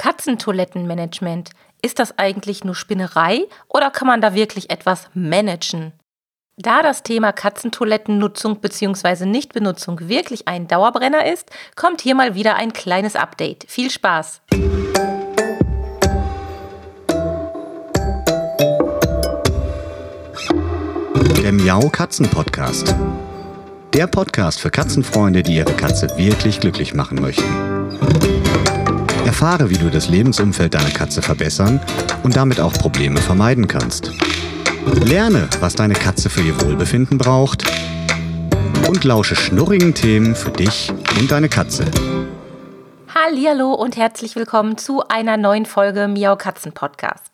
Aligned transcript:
Katzentoilettenmanagement. 0.00 1.50
Ist 1.82 1.98
das 1.98 2.18
eigentlich 2.18 2.64
nur 2.64 2.74
Spinnerei 2.74 3.44
oder 3.68 3.90
kann 3.90 4.08
man 4.08 4.22
da 4.22 4.32
wirklich 4.32 4.70
etwas 4.70 5.10
managen? 5.12 5.92
Da 6.56 6.80
das 6.80 7.02
Thema 7.02 7.32
Katzentoilettennutzung 7.32 8.62
bzw. 8.62 9.26
Nichtbenutzung 9.26 10.08
wirklich 10.08 10.48
ein 10.48 10.66
Dauerbrenner 10.68 11.30
ist, 11.30 11.50
kommt 11.76 12.00
hier 12.00 12.14
mal 12.14 12.34
wieder 12.34 12.54
ein 12.54 12.72
kleines 12.72 13.14
Update. 13.14 13.66
Viel 13.68 13.90
Spaß! 13.90 14.40
Der 21.36 21.52
Miau 21.52 21.90
Katzen 21.90 22.26
Podcast. 22.30 22.94
Der 23.92 24.06
Podcast 24.06 24.60
für 24.60 24.70
Katzenfreunde, 24.70 25.42
die 25.42 25.56
ihre 25.56 25.74
Katze 25.74 26.08
wirklich 26.16 26.60
glücklich 26.60 26.94
machen 26.94 27.20
möchten. 27.20 28.29
Erfahre, 29.30 29.70
wie 29.70 29.78
du 29.78 29.90
das 29.90 30.08
Lebensumfeld 30.08 30.74
deiner 30.74 30.90
Katze 30.90 31.22
verbessern 31.22 31.78
und 32.24 32.34
damit 32.34 32.58
auch 32.58 32.72
Probleme 32.72 33.20
vermeiden 33.20 33.68
kannst. 33.68 34.10
Lerne, 35.04 35.48
was 35.60 35.76
deine 35.76 35.94
Katze 35.94 36.28
für 36.28 36.40
ihr 36.40 36.60
Wohlbefinden 36.60 37.16
braucht 37.16 37.62
und 38.88 39.04
lausche 39.04 39.36
schnurrigen 39.36 39.94
Themen 39.94 40.34
für 40.34 40.50
dich 40.50 40.92
und 41.20 41.30
deine 41.30 41.48
Katze. 41.48 41.84
Hallo 43.14 43.72
und 43.72 43.96
herzlich 43.96 44.34
willkommen 44.34 44.76
zu 44.76 45.06
einer 45.06 45.36
neuen 45.36 45.64
Folge 45.64 46.08
Miau 46.08 46.34
Katzen 46.34 46.72
Podcast. 46.72 47.29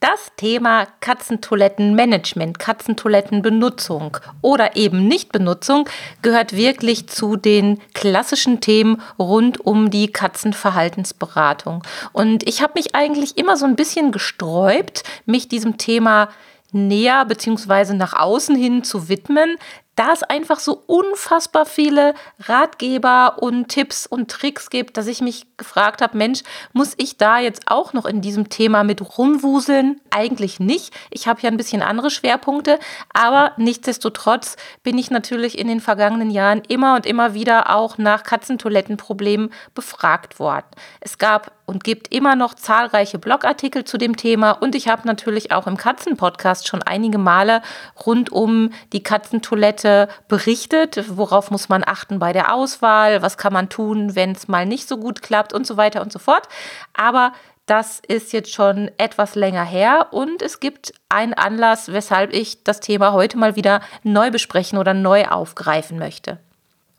Das 0.00 0.30
Thema 0.36 0.86
Katzentoilettenmanagement, 1.00 2.60
Katzentoilettenbenutzung 2.60 4.16
oder 4.42 4.76
eben 4.76 5.08
Nichtbenutzung 5.08 5.88
gehört 6.22 6.52
wirklich 6.52 7.08
zu 7.08 7.34
den 7.34 7.80
klassischen 7.94 8.60
Themen 8.60 9.02
rund 9.18 9.58
um 9.66 9.90
die 9.90 10.12
Katzenverhaltensberatung. 10.12 11.82
Und 12.12 12.48
ich 12.48 12.62
habe 12.62 12.74
mich 12.76 12.94
eigentlich 12.94 13.38
immer 13.38 13.56
so 13.56 13.64
ein 13.64 13.74
bisschen 13.74 14.12
gesträubt, 14.12 15.02
mich 15.26 15.48
diesem 15.48 15.78
Thema 15.78 16.28
näher 16.70 17.24
bzw. 17.24 17.94
nach 17.94 18.12
außen 18.12 18.54
hin 18.54 18.84
zu 18.84 19.08
widmen, 19.08 19.56
da 19.96 20.12
es 20.12 20.22
einfach 20.22 20.60
so 20.60 20.80
unfassbar 20.86 21.66
viele 21.66 22.14
Ratgeber 22.38 23.38
und 23.40 23.66
Tipps 23.66 24.06
und 24.06 24.30
Tricks 24.30 24.70
gibt, 24.70 24.96
dass 24.96 25.08
ich 25.08 25.20
mich 25.22 25.47
gefragt 25.58 26.00
habe, 26.00 26.16
Mensch, 26.16 26.40
muss 26.72 26.94
ich 26.96 27.16
da 27.16 27.38
jetzt 27.38 27.62
auch 27.66 27.92
noch 27.92 28.06
in 28.06 28.20
diesem 28.20 28.48
Thema 28.48 28.84
mit 28.84 29.18
rumwuseln? 29.18 30.00
Eigentlich 30.10 30.60
nicht. 30.60 30.94
Ich 31.10 31.28
habe 31.28 31.40
ja 31.42 31.50
ein 31.50 31.56
bisschen 31.56 31.82
andere 31.82 32.10
Schwerpunkte, 32.10 32.78
aber 33.12 33.52
nichtsdestotrotz 33.56 34.56
bin 34.82 34.96
ich 34.96 35.10
natürlich 35.10 35.58
in 35.58 35.68
den 35.68 35.80
vergangenen 35.80 36.30
Jahren 36.30 36.62
immer 36.68 36.94
und 36.94 37.04
immer 37.04 37.34
wieder 37.34 37.74
auch 37.74 37.98
nach 37.98 38.22
Katzentoilettenproblemen 38.22 39.50
befragt 39.74 40.38
worden. 40.38 40.66
Es 41.00 41.18
gab 41.18 41.52
und 41.68 41.84
gibt 41.84 42.14
immer 42.14 42.34
noch 42.34 42.54
zahlreiche 42.54 43.18
Blogartikel 43.18 43.84
zu 43.84 43.98
dem 43.98 44.16
Thema 44.16 44.52
und 44.52 44.74
ich 44.74 44.88
habe 44.88 45.06
natürlich 45.06 45.52
auch 45.52 45.66
im 45.66 45.76
Katzenpodcast 45.76 46.66
schon 46.66 46.82
einige 46.82 47.18
Male 47.18 47.60
rund 48.06 48.32
um 48.32 48.70
die 48.94 49.02
Katzentoilette 49.02 50.08
berichtet, 50.28 51.04
worauf 51.10 51.50
muss 51.50 51.68
man 51.68 51.84
achten 51.86 52.18
bei 52.18 52.32
der 52.32 52.54
Auswahl, 52.54 53.20
was 53.20 53.36
kann 53.36 53.52
man 53.52 53.68
tun, 53.68 54.16
wenn 54.16 54.32
es 54.32 54.48
mal 54.48 54.64
nicht 54.64 54.88
so 54.88 54.96
gut 54.96 55.20
klappt 55.20 55.47
und 55.52 55.66
so 55.66 55.76
weiter 55.76 56.02
und 56.02 56.12
so 56.12 56.18
fort. 56.18 56.48
Aber 56.94 57.32
das 57.66 58.00
ist 58.06 58.32
jetzt 58.32 58.52
schon 58.52 58.90
etwas 58.96 59.34
länger 59.34 59.64
her 59.64 60.08
und 60.10 60.40
es 60.40 60.58
gibt 60.58 60.94
einen 61.08 61.34
Anlass, 61.34 61.92
weshalb 61.92 62.32
ich 62.32 62.64
das 62.64 62.80
Thema 62.80 63.12
heute 63.12 63.36
mal 63.36 63.56
wieder 63.56 63.82
neu 64.02 64.30
besprechen 64.30 64.78
oder 64.78 64.94
neu 64.94 65.26
aufgreifen 65.26 65.98
möchte. 65.98 66.38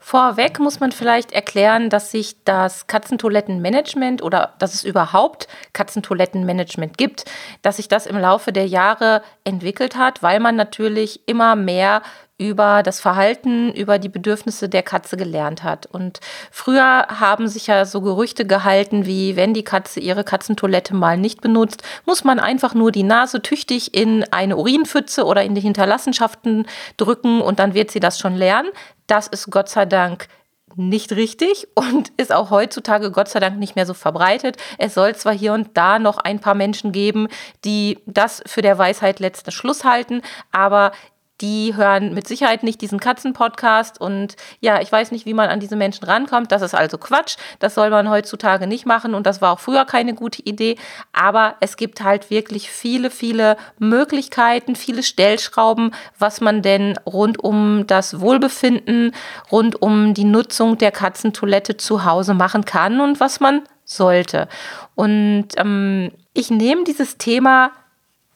Vorweg 0.02 0.59
muss 0.59 0.80
man 0.80 0.94
vielleicht 0.94 1.33
erklären, 1.33 1.89
dass 1.89 2.11
sich 2.11 2.44
das 2.45 2.88
Katzentoilettenmanagement 2.88 4.22
oder 4.22 4.53
dass 4.58 4.73
es 4.73 4.83
überhaupt 4.83 5.47
Katzentoilettenmanagement 5.73 6.97
gibt, 6.97 7.25
dass 7.61 7.75
sich 7.77 7.89
das 7.89 8.05
im 8.05 8.17
Laufe 8.17 8.53
der 8.53 8.66
Jahre 8.66 9.22
entwickelt 9.44 9.97
hat, 9.97 10.23
weil 10.23 10.39
man 10.39 10.55
natürlich 10.55 11.27
immer 11.27 11.55
mehr 11.55 12.02
über 12.40 12.84
das 12.84 13.02
Verhalten, 13.02 13.72
über 13.73 14.00
die 14.00 14.08
Bedürfnisse 14.10 14.70
der 14.70 14.82
Katze 14.82 15.17
gelernt 15.17 15.61
hat. 15.61 15.86
Und 15.88 16.22
früher 16.52 17.05
haben 17.08 17.50
sich 17.50 17.67
ja 17.67 17.86
so 17.86 18.02
Gerüchte 18.02 18.48
gehalten, 18.48 19.05
wie 19.05 19.36
wenn 19.36 19.54
die 19.54 19.66
Katze 19.66 20.00
ihre 20.00 20.23
Katzentoilette 20.23 20.95
mal 20.95 21.17
nicht 21.17 21.42
benutzt, 21.42 21.83
muss 22.05 22.23
man 22.23 22.39
einfach 22.39 22.73
nur 22.73 22.94
die 22.94 23.04
Nase 23.04 23.42
tüchtig 23.42 23.94
in 23.94 24.23
eine 24.32 24.55
Urinpfütze 24.55 25.26
oder 25.26 25.44
in 25.44 25.54
die 25.54 25.61
Hinterlassenschaften 25.61 26.66
drücken 26.95 27.42
und 27.42 27.60
dann 27.60 27.73
wird 27.73 27.92
sie 27.92 27.99
das 27.99 28.17
schon 28.17 28.36
lernen. 28.36 28.70
Das 29.05 29.28
ist 29.28 29.52
Gott 29.52 29.67
sei 29.67 29.86
Dank 29.86 30.28
nicht 30.76 31.11
richtig 31.11 31.67
und 31.76 32.10
ist 32.16 32.32
auch 32.32 32.52
heutzutage 32.52 33.11
Gott 33.11 33.28
sei 33.28 33.42
Dank 33.42 33.60
nicht 33.60 33.76
mehr 33.76 33.86
so 33.86 33.94
verbreitet. 33.94 34.55
Es 34.78 34.94
soll 34.94 35.14
zwar 35.16 35.33
hier 35.33 35.52
und 35.52 35.72
da 35.76 35.99
noch 35.99 36.20
ein 36.20 36.39
paar 36.39 36.55
Menschen 36.55 36.94
geben, 36.94 37.28
die 37.66 37.99
das 38.05 38.42
für 38.45 38.61
der 38.61 38.78
Weisheit 38.78 39.20
letzten 39.20 39.52
Schluss 39.52 39.83
halten, 39.83 40.22
aber 40.52 40.94
die 41.42 41.76
hören 41.76 42.14
mit 42.14 42.27
Sicherheit 42.27 42.64
nicht 42.64 42.82
diesen 42.82 43.00
Katzen-Podcast 43.00 44.00
und 44.00 44.36
ja, 44.60 44.82
ich 44.82 44.92
weiß 44.92 45.11
nicht, 45.11 45.26
wie 45.26 45.33
man 45.33 45.50
an 45.50 45.60
diese 45.60 45.76
Menschen 45.76 46.05
rankommt. 46.05 46.52
Das 46.52 46.61
ist 46.61 46.76
also 46.76 46.98
Quatsch. 46.98 47.38
Das 47.60 47.76
soll 47.76 47.89
man 47.89 48.10
heutzutage 48.10 48.67
nicht 48.67 48.86
machen 48.86 49.14
und 49.14 49.26
das 49.26 49.42
war 49.42 49.54
auch 49.54 49.60
früher 49.60 49.86
keine 49.86 50.14
gute 50.14 50.42
Idee. 50.42 50.76
Aber 51.14 51.55
es 51.60 51.78
gibt 51.78 52.04
halt 52.04 52.30
wirklich 52.30 52.70
viele, 52.70 53.10
viele 53.10 53.58
Möglichkeiten, 53.78 54.76
viele 54.76 55.04
Stellschrauben, 55.04 55.92
was 56.17 56.42
man 56.42 56.61
denn 56.61 56.98
rund 57.05 57.44
um 57.44 57.88
das 57.88 58.20
Wohlbefinden, 58.20 59.14
rund 59.52 59.82
um 59.82 60.14
die 60.14 60.26
Nutzung 60.26 60.78
der 60.78 60.92
Katzentoilette 60.92 61.78
zu 61.78 62.05
Hause 62.05 62.33
machen 62.33 62.66
kann 62.66 62.99
und 62.99 63.20
was 63.20 63.39
man 63.39 63.61
sollte. 63.86 64.48
Und 64.95 65.48
ähm, 65.58 66.11
ich 66.33 66.52
nehme 66.52 66.83
dieses 66.83 67.17
Thema 67.17 67.72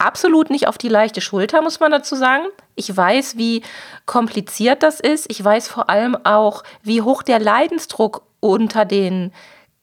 absolut 0.03 0.49
nicht 0.49 0.67
auf 0.67 0.77
die 0.77 0.89
leichte 0.89 1.21
Schulter, 1.21 1.61
muss 1.61 1.79
man 1.79 1.91
dazu 1.91 2.15
sagen. 2.15 2.45
Ich 2.75 2.95
weiß, 2.95 3.37
wie 3.37 3.63
kompliziert 4.05 4.83
das 4.83 4.99
ist. 4.99 5.29
Ich 5.29 5.43
weiß 5.43 5.67
vor 5.67 5.89
allem 5.89 6.17
auch, 6.23 6.63
wie 6.81 7.01
hoch 7.01 7.23
der 7.23 7.39
Leidensdruck 7.39 8.23
unter 8.39 8.85
den 8.85 9.31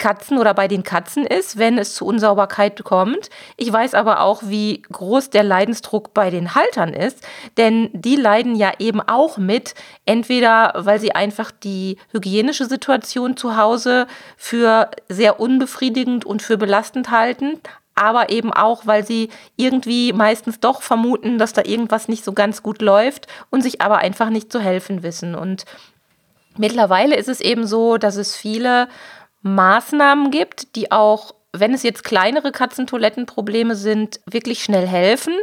Katzen 0.01 0.39
oder 0.39 0.55
bei 0.55 0.67
den 0.67 0.83
Katzen 0.83 1.25
ist, 1.25 1.59
wenn 1.59 1.79
es 1.79 1.95
zu 1.95 2.05
Unsauberkeit 2.07 2.83
kommt. 2.83 3.31
Ich 3.57 3.73
weiß 3.73 3.95
aber 3.95 4.21
auch, 4.21 4.43
wie 4.45 4.83
groß 4.91 5.31
der 5.31 5.45
Leidensdruck 5.45 6.13
bei 6.15 6.31
den 6.31 6.57
Haltern 6.57 6.93
ist, 6.93 7.23
denn 7.59 7.91
die 7.93 8.17
leiden 8.17 8.57
ja 8.57 8.73
eben 8.81 9.01
auch 9.01 9.37
mit, 9.37 9.75
entweder 10.07 10.73
weil 10.77 10.99
sie 10.99 11.13
einfach 11.15 11.53
die 11.53 11.99
hygienische 12.11 12.65
Situation 12.65 13.37
zu 13.37 13.57
Hause 13.57 14.09
für 14.37 14.91
sehr 15.09 15.39
unbefriedigend 15.39 16.25
und 16.25 16.43
für 16.43 16.57
belastend 16.57 17.11
halten, 17.11 17.61
aber 18.01 18.31
eben 18.31 18.53
auch, 18.53 18.87
weil 18.87 19.05
sie 19.05 19.29
irgendwie 19.57 20.15
meistens 20.15 20.59
doch 20.59 20.81
vermuten, 20.81 21.37
dass 21.37 21.53
da 21.53 21.63
irgendwas 21.65 22.09
nicht 22.09 22.25
so 22.25 22.33
ganz 22.33 22.63
gut 22.63 22.81
läuft 22.81 23.27
und 23.51 23.61
sich 23.61 23.83
aber 23.83 23.99
einfach 23.99 24.31
nicht 24.31 24.51
zu 24.51 24.59
helfen 24.59 25.03
wissen. 25.03 25.35
Und 25.35 25.67
mittlerweile 26.57 27.15
ist 27.17 27.29
es 27.29 27.43
eben 27.43 27.67
so, 27.67 27.99
dass 27.99 28.17
es 28.17 28.35
viele 28.35 28.89
Maßnahmen 29.43 30.31
gibt, 30.31 30.77
die 30.77 30.91
auch, 30.91 31.35
wenn 31.53 31.75
es 31.75 31.83
jetzt 31.83 32.03
kleinere 32.03 32.53
Katzentoilettenprobleme 32.53 33.77
sind, 33.77 34.21
wirklich 34.25 34.65
schnell 34.65 34.87
helfen. 34.87 35.35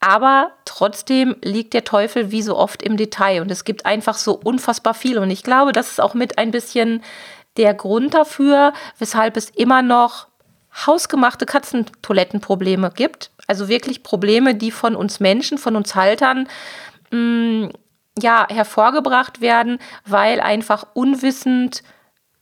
Aber 0.00 0.52
trotzdem 0.64 1.36
liegt 1.42 1.74
der 1.74 1.84
Teufel 1.84 2.30
wie 2.30 2.40
so 2.40 2.56
oft 2.56 2.82
im 2.82 2.96
Detail 2.96 3.42
und 3.42 3.50
es 3.50 3.64
gibt 3.64 3.84
einfach 3.84 4.16
so 4.16 4.32
unfassbar 4.32 4.94
viel. 4.94 5.18
Und 5.18 5.30
ich 5.30 5.42
glaube, 5.42 5.72
das 5.72 5.90
ist 5.90 6.00
auch 6.00 6.14
mit 6.14 6.38
ein 6.38 6.50
bisschen 6.50 7.02
der 7.58 7.74
Grund 7.74 8.14
dafür, 8.14 8.72
weshalb 8.98 9.36
es 9.36 9.50
immer 9.50 9.82
noch 9.82 10.29
hausgemachte 10.86 11.46
Katzentoilettenprobleme 11.46 12.90
gibt. 12.94 13.30
Also 13.46 13.68
wirklich 13.68 14.02
Probleme, 14.02 14.54
die 14.54 14.70
von 14.70 14.94
uns 14.94 15.20
Menschen, 15.20 15.58
von 15.58 15.76
uns 15.76 15.94
Haltern 15.94 16.48
mh, 17.10 17.18
mm, 17.18 17.70
ja, 18.18 18.46
hervorgebracht 18.48 19.40
werden, 19.40 19.78
weil 20.04 20.40
einfach 20.40 20.86
unwissend 20.94 21.82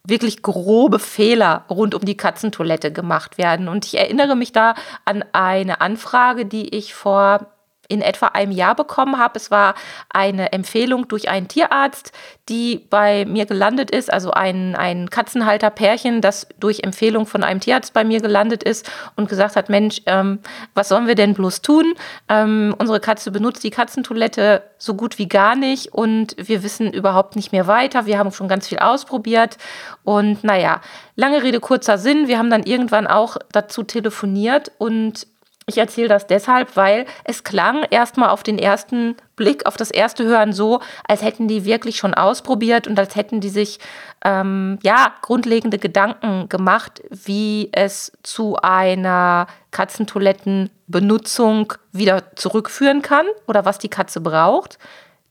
wirklich 0.04 0.42
grobe 0.42 0.98
Fehler 0.98 1.64
rund 1.68 1.94
um 1.94 2.04
die 2.04 2.16
Katzentoilette 2.16 2.92
gemacht 2.92 3.38
werden. 3.38 3.68
Und 3.68 3.84
ich 3.84 3.98
erinnere 3.98 4.36
mich 4.36 4.52
da 4.52 4.74
an 5.04 5.24
eine 5.32 5.80
Anfrage, 5.80 6.46
die 6.46 6.74
ich 6.74 6.94
vor 6.94 7.46
in 7.88 8.02
etwa 8.02 8.26
einem 8.28 8.52
Jahr 8.52 8.74
bekommen 8.74 9.18
habe. 9.18 9.36
Es 9.36 9.50
war 9.50 9.74
eine 10.10 10.52
Empfehlung 10.52 11.08
durch 11.08 11.28
einen 11.28 11.48
Tierarzt, 11.48 12.12
die 12.48 12.86
bei 12.90 13.24
mir 13.24 13.46
gelandet 13.46 13.90
ist, 13.90 14.12
also 14.12 14.30
ein, 14.30 14.76
ein 14.76 15.10
Katzenhalterpärchen, 15.10 16.20
das 16.20 16.46
durch 16.60 16.80
Empfehlung 16.80 17.26
von 17.26 17.42
einem 17.42 17.60
Tierarzt 17.60 17.94
bei 17.94 18.04
mir 18.04 18.20
gelandet 18.20 18.62
ist 18.62 18.90
und 19.16 19.28
gesagt 19.28 19.56
hat, 19.56 19.70
Mensch, 19.70 20.02
ähm, 20.06 20.38
was 20.74 20.88
sollen 20.88 21.06
wir 21.06 21.14
denn 21.14 21.34
bloß 21.34 21.62
tun? 21.62 21.94
Ähm, 22.28 22.74
unsere 22.78 23.00
Katze 23.00 23.30
benutzt 23.30 23.64
die 23.64 23.70
Katzentoilette 23.70 24.62
so 24.76 24.94
gut 24.94 25.18
wie 25.18 25.28
gar 25.28 25.56
nicht 25.56 25.92
und 25.92 26.36
wir 26.38 26.62
wissen 26.62 26.92
überhaupt 26.92 27.36
nicht 27.36 27.52
mehr 27.52 27.66
weiter. 27.66 28.06
Wir 28.06 28.18
haben 28.18 28.32
schon 28.32 28.48
ganz 28.48 28.68
viel 28.68 28.78
ausprobiert 28.78 29.56
und 30.04 30.44
naja, 30.44 30.80
lange 31.16 31.42
Rede, 31.42 31.60
kurzer 31.60 31.98
Sinn. 31.98 32.28
Wir 32.28 32.38
haben 32.38 32.50
dann 32.50 32.62
irgendwann 32.62 33.06
auch 33.06 33.38
dazu 33.52 33.82
telefoniert 33.82 34.72
und 34.78 35.26
Ich 35.68 35.76
erzähle 35.76 36.08
das 36.08 36.26
deshalb, 36.26 36.78
weil 36.78 37.04
es 37.24 37.44
klang 37.44 37.84
erstmal 37.90 38.30
auf 38.30 38.42
den 38.42 38.58
ersten 38.58 39.16
Blick, 39.36 39.66
auf 39.66 39.76
das 39.76 39.90
erste 39.90 40.24
Hören 40.24 40.54
so, 40.54 40.80
als 41.06 41.20
hätten 41.20 41.46
die 41.46 41.66
wirklich 41.66 41.98
schon 41.98 42.14
ausprobiert 42.14 42.88
und 42.88 42.98
als 42.98 43.16
hätten 43.16 43.42
die 43.42 43.50
sich 43.50 43.78
ähm, 44.24 44.78
ja 44.82 45.12
grundlegende 45.20 45.76
Gedanken 45.76 46.48
gemacht, 46.48 47.02
wie 47.10 47.68
es 47.72 48.12
zu 48.22 48.56
einer 48.56 49.46
Katzentoilettenbenutzung 49.70 51.74
wieder 51.92 52.34
zurückführen 52.34 53.02
kann 53.02 53.26
oder 53.46 53.66
was 53.66 53.78
die 53.78 53.90
Katze 53.90 54.22
braucht. 54.22 54.78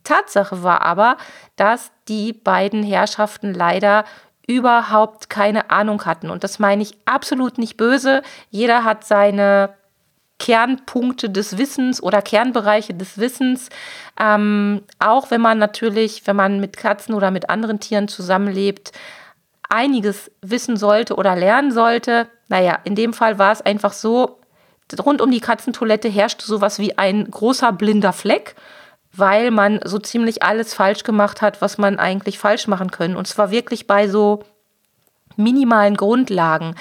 Tatsache 0.04 0.62
war 0.62 0.84
aber, 0.84 1.18
dass 1.56 1.90
die 2.08 2.32
beiden 2.32 2.84
Herrschaften 2.84 3.56
leider 3.56 4.06
überhaupt 4.48 5.32
keine 5.32 5.72
Ahnung 5.72 6.06
hatten. 6.06 6.30
Und 6.30 6.44
das 6.44 6.60
meine 6.60 6.84
ich 6.84 6.96
absolut 7.06 7.58
nicht 7.58 7.76
böse. 7.76 8.22
Jeder 8.52 8.84
hat 8.84 9.04
seine 9.04 9.74
Kernpunkte 10.40 11.30
des 11.30 11.58
Wissens 11.58 12.02
oder 12.02 12.22
Kernbereiche 12.22 12.94
des 12.94 13.18
Wissens. 13.18 13.70
Ähm, 14.20 14.84
auch 15.00 15.32
wenn 15.32 15.42
man 15.42 15.58
natürlich, 15.58 16.28
wenn 16.28 16.36
man 16.36 16.60
mit 16.60 16.78
Katzen 16.78 17.16
oder 17.16 17.32
mit 17.32 17.50
anderen 17.50 17.80
Tieren 17.80 18.08
zusammenlebt, 18.08 18.92
einiges 19.70 20.32
wissen 20.42 20.78
sollte 20.78 21.16
oder 21.16 21.36
lernen 21.36 21.72
sollte. 21.72 22.28
Naja, 22.48 22.80
in 22.84 22.96
dem 22.96 23.14
Fall 23.14 23.40
war 23.40 23.52
es 23.52 23.62
einfach 23.62 23.94
so, 23.94 24.40
rund 25.04 25.22
um 25.22 25.32
die 25.32 25.42
Katzentoilette 25.42 26.08
herrschte 26.08 26.46
sowas 26.46 26.80
wie 26.80 26.98
ein 26.98 27.30
großer 27.30 27.74
blinder 27.74 28.14
Fleck, 28.14 28.56
weil 29.14 29.52
man 29.52 29.80
so 29.84 30.00
ziemlich 30.00 30.44
alles 30.44 30.74
falsch 30.74 31.04
gemacht 31.04 31.42
hat, 31.42 31.62
was 31.62 31.78
man 31.78 32.00
eigentlich 32.00 32.40
falsch 32.40 32.68
machen 32.68 32.92
können. 32.92 33.16
Und 33.16 33.28
zwar 33.28 33.52
wirklich 33.52 33.88
bei 33.88 34.08
so 34.08 34.44
minimalen 35.36 35.98
Grundlagen 35.98 36.76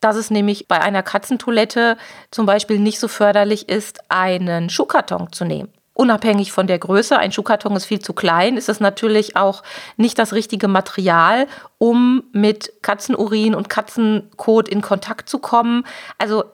dass 0.00 0.16
es 0.16 0.30
nämlich 0.30 0.68
bei 0.68 0.80
einer 0.80 1.02
Katzentoilette 1.02 1.96
zum 2.30 2.46
Beispiel 2.46 2.78
nicht 2.78 3.00
so 3.00 3.08
förderlich 3.08 3.68
ist, 3.68 4.00
einen 4.08 4.70
Schuhkarton 4.70 5.32
zu 5.32 5.44
nehmen. 5.44 5.72
Unabhängig 5.94 6.52
von 6.52 6.68
der 6.68 6.78
Größe, 6.78 7.18
ein 7.18 7.32
Schuhkarton 7.32 7.74
ist 7.74 7.86
viel 7.86 7.98
zu 7.98 8.12
klein, 8.12 8.56
ist 8.56 8.68
es 8.68 8.78
natürlich 8.78 9.36
auch 9.36 9.64
nicht 9.96 10.16
das 10.20 10.32
richtige 10.32 10.68
Material, 10.68 11.48
um 11.78 12.22
mit 12.32 12.72
Katzenurin 12.82 13.56
und 13.56 13.68
Katzenkot 13.68 14.68
in 14.68 14.80
Kontakt 14.80 15.28
zu 15.28 15.40
kommen. 15.40 15.84
Also 16.16 16.44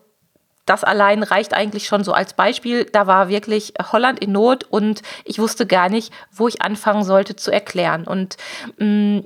das 0.64 0.82
allein 0.82 1.22
reicht 1.22 1.52
eigentlich 1.52 1.86
schon 1.86 2.04
so 2.04 2.14
als 2.14 2.32
Beispiel. 2.32 2.86
Da 2.86 3.06
war 3.06 3.28
wirklich 3.28 3.74
Holland 3.92 4.18
in 4.20 4.32
Not 4.32 4.64
und 4.64 5.02
ich 5.24 5.38
wusste 5.38 5.66
gar 5.66 5.90
nicht, 5.90 6.10
wo 6.32 6.48
ich 6.48 6.62
anfangen 6.62 7.04
sollte 7.04 7.36
zu 7.36 7.50
erklären. 7.50 8.06
Und 8.06 8.38
mh, 8.78 8.86
mm, 8.86 9.24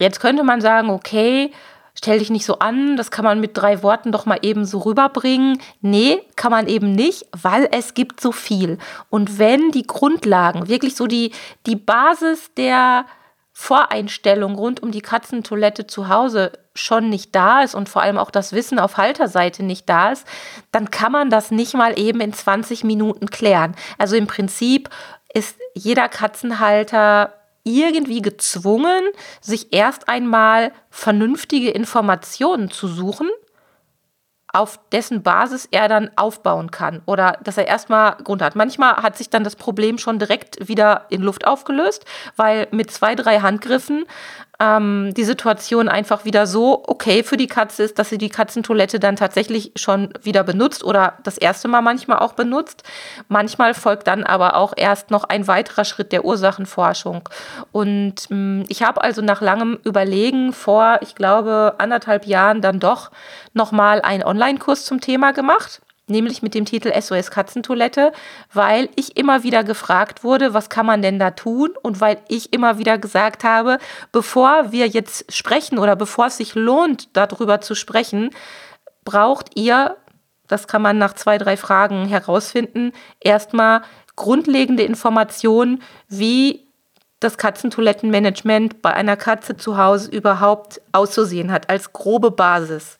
jetzt 0.00 0.20
könnte 0.20 0.42
man 0.42 0.62
sagen, 0.62 0.88
okay, 0.88 1.52
stell 1.98 2.20
dich 2.20 2.30
nicht 2.30 2.46
so 2.46 2.60
an, 2.60 2.96
das 2.96 3.10
kann 3.10 3.24
man 3.24 3.40
mit 3.40 3.56
drei 3.56 3.82
Worten 3.82 4.12
doch 4.12 4.24
mal 4.24 4.38
eben 4.42 4.64
so 4.64 4.78
rüberbringen. 4.78 5.60
Nee, 5.80 6.20
kann 6.36 6.52
man 6.52 6.68
eben 6.68 6.92
nicht, 6.92 7.26
weil 7.32 7.68
es 7.72 7.92
gibt 7.92 8.20
so 8.20 8.30
viel. 8.30 8.78
Und 9.10 9.40
wenn 9.40 9.72
die 9.72 9.84
Grundlagen, 9.84 10.68
wirklich 10.68 10.94
so 10.94 11.08
die, 11.08 11.32
die 11.66 11.74
Basis 11.74 12.54
der 12.56 13.04
Voreinstellung 13.52 14.54
rund 14.54 14.80
um 14.80 14.92
die 14.92 15.00
Katzentoilette 15.00 15.88
zu 15.88 16.08
Hause 16.08 16.52
schon 16.76 17.08
nicht 17.08 17.34
da 17.34 17.62
ist 17.62 17.74
und 17.74 17.88
vor 17.88 18.02
allem 18.02 18.16
auch 18.16 18.30
das 18.30 18.52
Wissen 18.52 18.78
auf 18.78 18.96
Halterseite 18.96 19.64
nicht 19.64 19.88
da 19.88 20.12
ist, 20.12 20.24
dann 20.70 20.92
kann 20.92 21.10
man 21.10 21.30
das 21.30 21.50
nicht 21.50 21.74
mal 21.74 21.98
eben 21.98 22.20
in 22.20 22.32
20 22.32 22.84
Minuten 22.84 23.28
klären. 23.28 23.74
Also 23.98 24.14
im 24.14 24.28
Prinzip 24.28 24.88
ist 25.34 25.56
jeder 25.74 26.08
Katzenhalter 26.08 27.34
irgendwie 27.68 28.22
gezwungen, 28.22 29.02
sich 29.40 29.72
erst 29.72 30.08
einmal 30.08 30.72
vernünftige 30.90 31.70
Informationen 31.70 32.70
zu 32.70 32.88
suchen, 32.88 33.28
auf 34.52 34.80
dessen 34.92 35.22
Basis 35.22 35.68
er 35.70 35.88
dann 35.88 36.10
aufbauen 36.16 36.70
kann 36.70 37.02
oder 37.04 37.38
dass 37.44 37.58
er 37.58 37.66
erstmal 37.66 38.16
Grund 38.16 38.40
hat. 38.40 38.56
Manchmal 38.56 38.96
hat 38.96 39.16
sich 39.16 39.28
dann 39.28 39.44
das 39.44 39.56
Problem 39.56 39.98
schon 39.98 40.18
direkt 40.18 40.68
wieder 40.68 41.06
in 41.10 41.22
Luft 41.22 41.46
aufgelöst, 41.46 42.06
weil 42.36 42.66
mit 42.70 42.90
zwei, 42.90 43.14
drei 43.14 43.40
Handgriffen 43.40 44.06
ähm, 44.60 45.12
die 45.14 45.24
Situation 45.24 45.88
einfach 45.88 46.24
wieder 46.24 46.46
so 46.46 46.82
okay 46.86 47.22
für 47.22 47.36
die 47.36 47.46
Katze 47.46 47.84
ist, 47.84 47.98
dass 47.98 48.08
sie 48.08 48.18
die 48.18 48.28
Katzentoilette 48.28 48.98
dann 48.98 49.16
tatsächlich 49.16 49.72
schon 49.76 50.12
wieder 50.22 50.42
benutzt 50.42 50.82
oder 50.82 51.14
das 51.22 51.38
erste 51.38 51.68
Mal 51.68 51.80
manchmal 51.80 52.18
auch 52.18 52.32
benutzt. 52.32 52.82
Manchmal 53.28 53.74
folgt 53.74 54.08
dann 54.08 54.24
aber 54.24 54.56
auch 54.56 54.74
erst 54.76 55.10
noch 55.10 55.24
ein 55.24 55.46
weiterer 55.46 55.84
Schritt 55.84 56.12
der 56.12 56.24
Ursachenforschung. 56.24 57.28
Und 57.70 58.28
ähm, 58.30 58.64
ich 58.68 58.82
habe 58.82 59.02
also 59.02 59.22
nach 59.22 59.40
langem 59.40 59.78
Überlegen 59.84 60.52
vor, 60.52 60.98
ich 61.02 61.14
glaube, 61.14 61.74
anderthalb 61.78 62.26
Jahren 62.26 62.60
dann 62.60 62.80
doch 62.80 63.10
nochmal 63.52 64.02
einen 64.02 64.24
Online-Kurs 64.24 64.84
zum 64.84 65.00
Thema 65.00 65.32
gemacht 65.32 65.80
nämlich 66.10 66.42
mit 66.42 66.54
dem 66.54 66.64
Titel 66.64 66.92
SOS 66.98 67.30
Katzentoilette, 67.30 68.12
weil 68.52 68.88
ich 68.96 69.16
immer 69.16 69.42
wieder 69.42 69.64
gefragt 69.64 70.24
wurde, 70.24 70.54
was 70.54 70.68
kann 70.68 70.86
man 70.86 71.02
denn 71.02 71.18
da 71.18 71.30
tun? 71.30 71.70
Und 71.82 72.00
weil 72.00 72.18
ich 72.28 72.52
immer 72.52 72.78
wieder 72.78 72.98
gesagt 72.98 73.44
habe, 73.44 73.78
bevor 74.12 74.72
wir 74.72 74.86
jetzt 74.86 75.32
sprechen 75.34 75.78
oder 75.78 75.96
bevor 75.96 76.26
es 76.26 76.36
sich 76.36 76.54
lohnt, 76.54 77.16
darüber 77.16 77.60
zu 77.60 77.74
sprechen, 77.74 78.30
braucht 79.04 79.56
ihr, 79.56 79.96
das 80.46 80.66
kann 80.66 80.82
man 80.82 80.98
nach 80.98 81.14
zwei, 81.14 81.38
drei 81.38 81.56
Fragen 81.56 82.06
herausfinden, 82.06 82.92
erstmal 83.20 83.82
grundlegende 84.16 84.82
Informationen, 84.82 85.82
wie 86.08 86.68
das 87.20 87.36
Katzentoilettenmanagement 87.36 88.80
bei 88.80 88.92
einer 88.92 89.16
Katze 89.16 89.56
zu 89.56 89.76
Hause 89.76 90.10
überhaupt 90.10 90.80
auszusehen 90.92 91.50
hat, 91.50 91.68
als 91.68 91.92
grobe 91.92 92.30
Basis. 92.30 92.98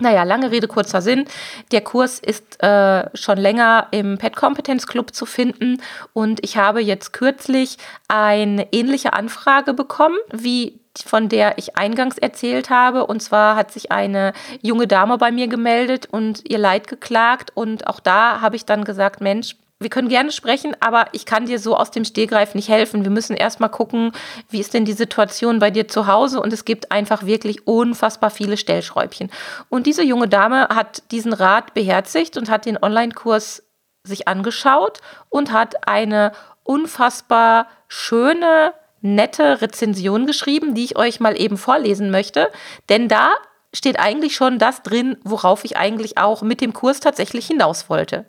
Naja, 0.00 0.24
lange 0.24 0.50
Rede, 0.50 0.66
kurzer 0.66 1.00
Sinn. 1.00 1.24
Der 1.70 1.80
Kurs 1.80 2.18
ist 2.18 2.62
äh, 2.62 3.08
schon 3.16 3.38
länger 3.38 3.88
im 3.92 4.18
Pet 4.18 4.34
Competence 4.34 4.86
Club 4.86 5.14
zu 5.14 5.24
finden 5.24 5.80
und 6.12 6.42
ich 6.42 6.56
habe 6.56 6.80
jetzt 6.80 7.12
kürzlich 7.12 7.78
eine 8.08 8.72
ähnliche 8.72 9.12
Anfrage 9.12 9.72
bekommen 9.72 10.16
wie 10.32 10.80
von 11.04 11.28
der 11.28 11.58
ich 11.58 11.76
eingangs 11.76 12.18
erzählt 12.18 12.70
habe. 12.70 13.06
Und 13.06 13.20
zwar 13.20 13.56
hat 13.56 13.72
sich 13.72 13.90
eine 13.90 14.32
junge 14.62 14.86
Dame 14.86 15.18
bei 15.18 15.32
mir 15.32 15.48
gemeldet 15.48 16.06
und 16.10 16.48
ihr 16.48 16.58
Leid 16.58 16.86
geklagt. 16.86 17.50
Und 17.54 17.86
auch 17.86 18.00
da 18.00 18.40
habe 18.40 18.56
ich 18.56 18.64
dann 18.64 18.84
gesagt, 18.84 19.20
Mensch, 19.20 19.56
wir 19.80 19.90
können 19.90 20.08
gerne 20.08 20.32
sprechen, 20.32 20.76
aber 20.80 21.06
ich 21.12 21.26
kann 21.26 21.46
dir 21.46 21.58
so 21.58 21.76
aus 21.76 21.90
dem 21.90 22.04
Stehgreif 22.04 22.54
nicht 22.54 22.68
helfen. 22.68 23.04
Wir 23.04 23.10
müssen 23.10 23.36
erstmal 23.36 23.70
gucken, 23.70 24.12
wie 24.48 24.60
ist 24.60 24.72
denn 24.72 24.84
die 24.84 24.92
Situation 24.92 25.58
bei 25.58 25.70
dir 25.70 25.88
zu 25.88 26.06
Hause 26.06 26.40
und 26.40 26.52
es 26.52 26.64
gibt 26.64 26.92
einfach 26.92 27.26
wirklich 27.26 27.66
unfassbar 27.66 28.30
viele 28.30 28.56
Stellschräubchen. 28.56 29.30
Und 29.68 29.86
diese 29.86 30.02
junge 30.02 30.28
Dame 30.28 30.68
hat 30.68 31.02
diesen 31.10 31.32
Rat 31.32 31.74
beherzigt 31.74 32.36
und 32.36 32.48
hat 32.48 32.66
den 32.66 32.82
Online-Kurs 32.82 33.64
sich 34.04 34.28
angeschaut 34.28 35.00
und 35.28 35.52
hat 35.52 35.88
eine 35.88 36.32
unfassbar 36.62 37.66
schöne, 37.88 38.74
nette 39.00 39.60
Rezension 39.60 40.26
geschrieben, 40.26 40.74
die 40.74 40.84
ich 40.84 40.96
euch 40.96 41.20
mal 41.20 41.38
eben 41.38 41.58
vorlesen 41.58 42.10
möchte, 42.10 42.50
denn 42.88 43.08
da 43.08 43.32
steht 43.74 43.98
eigentlich 43.98 44.34
schon 44.36 44.58
das 44.58 44.82
drin, 44.82 45.18
worauf 45.24 45.64
ich 45.64 45.76
eigentlich 45.76 46.16
auch 46.16 46.42
mit 46.42 46.60
dem 46.60 46.72
Kurs 46.72 47.00
tatsächlich 47.00 47.46
hinaus 47.46 47.90
wollte. 47.90 48.24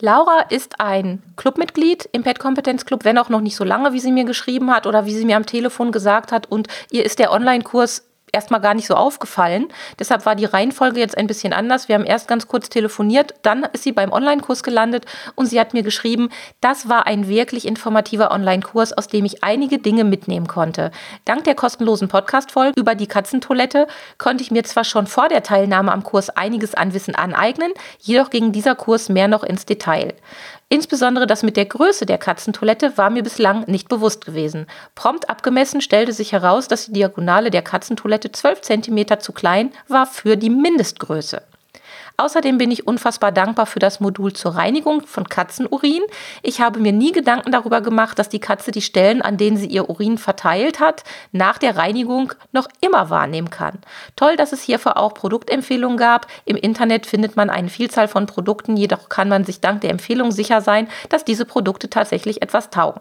Laura 0.00 0.42
ist 0.50 0.80
ein 0.80 1.22
Clubmitglied 1.36 2.08
im 2.12 2.22
Pet 2.22 2.38
Kompetenz 2.38 2.84
Club, 2.84 3.04
wenn 3.04 3.18
auch 3.18 3.28
noch 3.28 3.40
nicht 3.40 3.56
so 3.56 3.64
lange, 3.64 3.92
wie 3.92 4.00
sie 4.00 4.12
mir 4.12 4.24
geschrieben 4.24 4.70
hat 4.70 4.86
oder 4.86 5.06
wie 5.06 5.14
sie 5.14 5.24
mir 5.24 5.36
am 5.36 5.46
Telefon 5.46 5.90
gesagt 5.90 6.30
hat. 6.30 6.46
Und 6.50 6.68
ihr 6.90 7.04
ist 7.04 7.18
der 7.18 7.32
Online-Kurs 7.32 8.07
erstmal 8.32 8.60
gar 8.60 8.74
nicht 8.74 8.86
so 8.86 8.94
aufgefallen. 8.94 9.68
Deshalb 9.98 10.26
war 10.26 10.34
die 10.34 10.44
Reihenfolge 10.44 11.00
jetzt 11.00 11.16
ein 11.16 11.26
bisschen 11.26 11.52
anders. 11.52 11.88
Wir 11.88 11.94
haben 11.94 12.04
erst 12.04 12.28
ganz 12.28 12.48
kurz 12.48 12.68
telefoniert, 12.68 13.34
dann 13.42 13.64
ist 13.72 13.84
sie 13.84 13.92
beim 13.92 14.12
Online-Kurs 14.12 14.62
gelandet 14.62 15.06
und 15.34 15.46
sie 15.46 15.60
hat 15.60 15.74
mir 15.74 15.82
geschrieben, 15.82 16.30
das 16.60 16.88
war 16.88 17.06
ein 17.06 17.28
wirklich 17.28 17.66
informativer 17.66 18.30
Online-Kurs, 18.30 18.92
aus 18.92 19.08
dem 19.08 19.24
ich 19.24 19.44
einige 19.44 19.78
Dinge 19.78 20.04
mitnehmen 20.04 20.46
konnte. 20.46 20.90
Dank 21.24 21.44
der 21.44 21.54
kostenlosen 21.54 22.08
Podcast-Folge 22.08 22.80
über 22.80 22.94
die 22.94 23.06
Katzentoilette 23.06 23.86
konnte 24.18 24.42
ich 24.42 24.50
mir 24.50 24.64
zwar 24.64 24.84
schon 24.84 25.06
vor 25.06 25.28
der 25.28 25.42
Teilnahme 25.42 25.92
am 25.92 26.02
Kurs 26.02 26.30
einiges 26.30 26.74
an 26.74 26.94
Wissen 26.94 27.14
aneignen, 27.14 27.72
jedoch 28.00 28.30
ging 28.30 28.52
dieser 28.52 28.74
Kurs 28.74 29.08
mehr 29.08 29.28
noch 29.28 29.42
ins 29.42 29.66
Detail. 29.66 30.14
Insbesondere 30.70 31.26
das 31.26 31.42
mit 31.42 31.56
der 31.56 31.64
Größe 31.64 32.04
der 32.04 32.18
Katzentoilette 32.18 32.98
war 32.98 33.08
mir 33.08 33.22
bislang 33.22 33.64
nicht 33.66 33.88
bewusst 33.88 34.26
gewesen. 34.26 34.66
Prompt 34.94 35.30
abgemessen 35.30 35.80
stellte 35.80 36.12
sich 36.12 36.32
heraus, 36.32 36.68
dass 36.68 36.86
die 36.86 36.92
Diagonale 36.92 37.50
der 37.50 37.62
Katzentoilette 37.62 38.32
12 38.32 38.60
cm 38.60 39.20
zu 39.20 39.32
klein 39.32 39.72
war 39.88 40.04
für 40.04 40.36
die 40.36 40.50
Mindestgröße. 40.50 41.42
Außerdem 42.20 42.58
bin 42.58 42.72
ich 42.72 42.84
unfassbar 42.84 43.30
dankbar 43.30 43.66
für 43.66 43.78
das 43.78 44.00
Modul 44.00 44.32
zur 44.32 44.56
Reinigung 44.56 45.02
von 45.06 45.28
Katzenurin. 45.28 46.02
Ich 46.42 46.60
habe 46.60 46.80
mir 46.80 46.90
nie 46.90 47.12
Gedanken 47.12 47.52
darüber 47.52 47.80
gemacht, 47.80 48.18
dass 48.18 48.28
die 48.28 48.40
Katze 48.40 48.72
die 48.72 48.82
Stellen, 48.82 49.22
an 49.22 49.36
denen 49.36 49.56
sie 49.56 49.68
ihr 49.68 49.88
Urin 49.88 50.18
verteilt 50.18 50.80
hat, 50.80 51.04
nach 51.30 51.58
der 51.58 51.76
Reinigung 51.76 52.32
noch 52.50 52.66
immer 52.80 53.08
wahrnehmen 53.08 53.50
kann. 53.50 53.78
Toll, 54.16 54.34
dass 54.34 54.52
es 54.52 54.62
hierfür 54.62 54.96
auch 54.96 55.14
Produktempfehlungen 55.14 55.96
gab. 55.96 56.26
Im 56.44 56.56
Internet 56.56 57.06
findet 57.06 57.36
man 57.36 57.50
eine 57.50 57.68
Vielzahl 57.68 58.08
von 58.08 58.26
Produkten, 58.26 58.76
jedoch 58.76 59.08
kann 59.08 59.28
man 59.28 59.44
sich 59.44 59.60
dank 59.60 59.82
der 59.82 59.90
Empfehlung 59.90 60.32
sicher 60.32 60.60
sein, 60.60 60.88
dass 61.10 61.24
diese 61.24 61.44
Produkte 61.44 61.88
tatsächlich 61.88 62.42
etwas 62.42 62.70
taugen. 62.70 63.00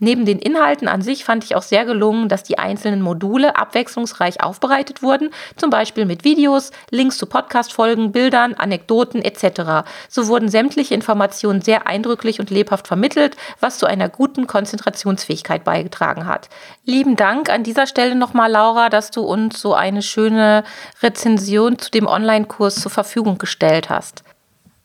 Neben 0.00 0.24
den 0.24 0.40
Inhalten 0.40 0.88
an 0.88 1.00
sich 1.00 1.24
fand 1.24 1.44
ich 1.44 1.54
auch 1.54 1.62
sehr 1.62 1.84
gelungen, 1.84 2.28
dass 2.28 2.42
die 2.42 2.58
einzelnen 2.58 3.02
Module 3.02 3.54
abwechslungsreich 3.54 4.42
aufbereitet 4.42 5.00
wurden, 5.00 5.30
zum 5.56 5.70
Beispiel 5.70 6.06
mit 6.06 6.24
Videos, 6.24 6.72
Links 6.90 7.18
zu 7.18 7.26
Podcast-Folgen, 7.26 8.10
Bildern, 8.10 8.47
Bildern, 8.48 8.54
Anekdoten 8.54 9.22
etc. 9.22 9.88
So 10.08 10.28
wurden 10.28 10.48
sämtliche 10.48 10.94
Informationen 10.94 11.60
sehr 11.60 11.86
eindrücklich 11.86 12.40
und 12.40 12.50
lebhaft 12.50 12.86
vermittelt, 12.86 13.36
was 13.60 13.78
zu 13.78 13.86
einer 13.86 14.08
guten 14.08 14.46
Konzentrationsfähigkeit 14.46 15.64
beigetragen 15.64 16.26
hat. 16.26 16.48
Lieben 16.84 17.16
Dank 17.16 17.50
an 17.50 17.62
dieser 17.62 17.86
Stelle 17.86 18.14
nochmal, 18.14 18.50
Laura, 18.50 18.88
dass 18.88 19.10
du 19.10 19.22
uns 19.22 19.60
so 19.60 19.74
eine 19.74 20.02
schöne 20.02 20.64
Rezension 21.02 21.78
zu 21.78 21.90
dem 21.90 22.06
Online-Kurs 22.06 22.76
zur 22.76 22.90
Verfügung 22.90 23.38
gestellt 23.38 23.90
hast. 23.90 24.24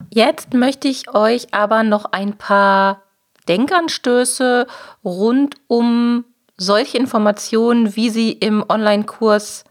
Jetzt 0.09 0.53
möchte 0.53 0.87
ich 0.87 1.13
euch 1.13 1.53
aber 1.53 1.83
noch 1.83 2.05
ein 2.05 2.37
paar 2.37 3.03
Denkanstöße 3.47 4.67
rund 5.03 5.55
um 5.67 6.25
solche 6.55 6.97
Informationen, 6.97 7.95
wie 7.95 8.09
sie 8.09 8.31
im 8.31 8.63
Online-Kurs 8.67 9.65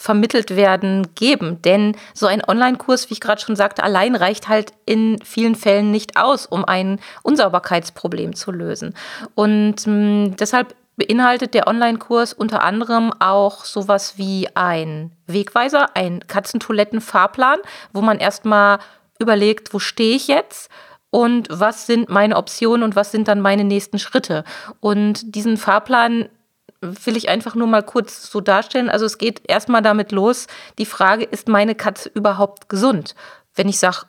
vermittelt 0.00 0.54
werden, 0.54 1.08
geben. 1.16 1.60
Denn 1.62 1.96
so 2.14 2.28
ein 2.28 2.40
Online-Kurs, 2.46 3.10
wie 3.10 3.14
ich 3.14 3.20
gerade 3.20 3.40
schon 3.40 3.56
sagte, 3.56 3.82
allein 3.82 4.14
reicht 4.14 4.48
halt 4.48 4.72
in 4.86 5.18
vielen 5.24 5.56
Fällen 5.56 5.90
nicht 5.90 6.16
aus, 6.16 6.46
um 6.46 6.64
ein 6.64 7.00
Unsauberkeitsproblem 7.24 8.36
zu 8.36 8.52
lösen. 8.52 8.94
Und 9.34 9.84
mh, 9.88 9.92
hm, 9.92 10.36
deshalb 10.36 10.76
beinhaltet 10.94 11.52
der 11.52 11.66
Online-Kurs 11.66 12.32
unter 12.32 12.62
anderem 12.62 13.12
auch 13.18 13.64
sowas 13.64 14.18
wie 14.18 14.48
ein 14.54 15.10
Wegweiser, 15.26 15.96
ein 15.96 16.20
Katzentoiletten-Fahrplan, 16.28 17.58
wo 17.92 18.00
man 18.00 18.18
erstmal 18.18 18.78
überlegt, 19.18 19.74
wo 19.74 19.80
stehe 19.80 20.14
ich 20.14 20.28
jetzt? 20.28 20.70
Und 21.10 21.48
was 21.50 21.86
sind 21.86 22.08
meine 22.08 22.36
Optionen 22.36 22.84
und 22.84 22.94
was 22.94 23.10
sind 23.10 23.26
dann 23.26 23.40
meine 23.40 23.64
nächsten 23.64 23.98
Schritte? 23.98 24.44
Und 24.78 25.34
diesen 25.34 25.56
Fahrplan 25.56 26.28
will 26.80 27.16
ich 27.16 27.28
einfach 27.28 27.54
nur 27.54 27.66
mal 27.66 27.82
kurz 27.82 28.30
so 28.30 28.40
darstellen. 28.40 28.88
Also 28.88 29.06
es 29.06 29.18
geht 29.18 29.42
erstmal 29.48 29.82
damit 29.82 30.12
los, 30.12 30.46
die 30.78 30.86
Frage, 30.86 31.24
ist 31.24 31.48
meine 31.48 31.74
Katze 31.74 32.10
überhaupt 32.14 32.68
gesund? 32.68 33.14
Wenn 33.54 33.68
ich 33.68 33.78
sage, 33.78 34.06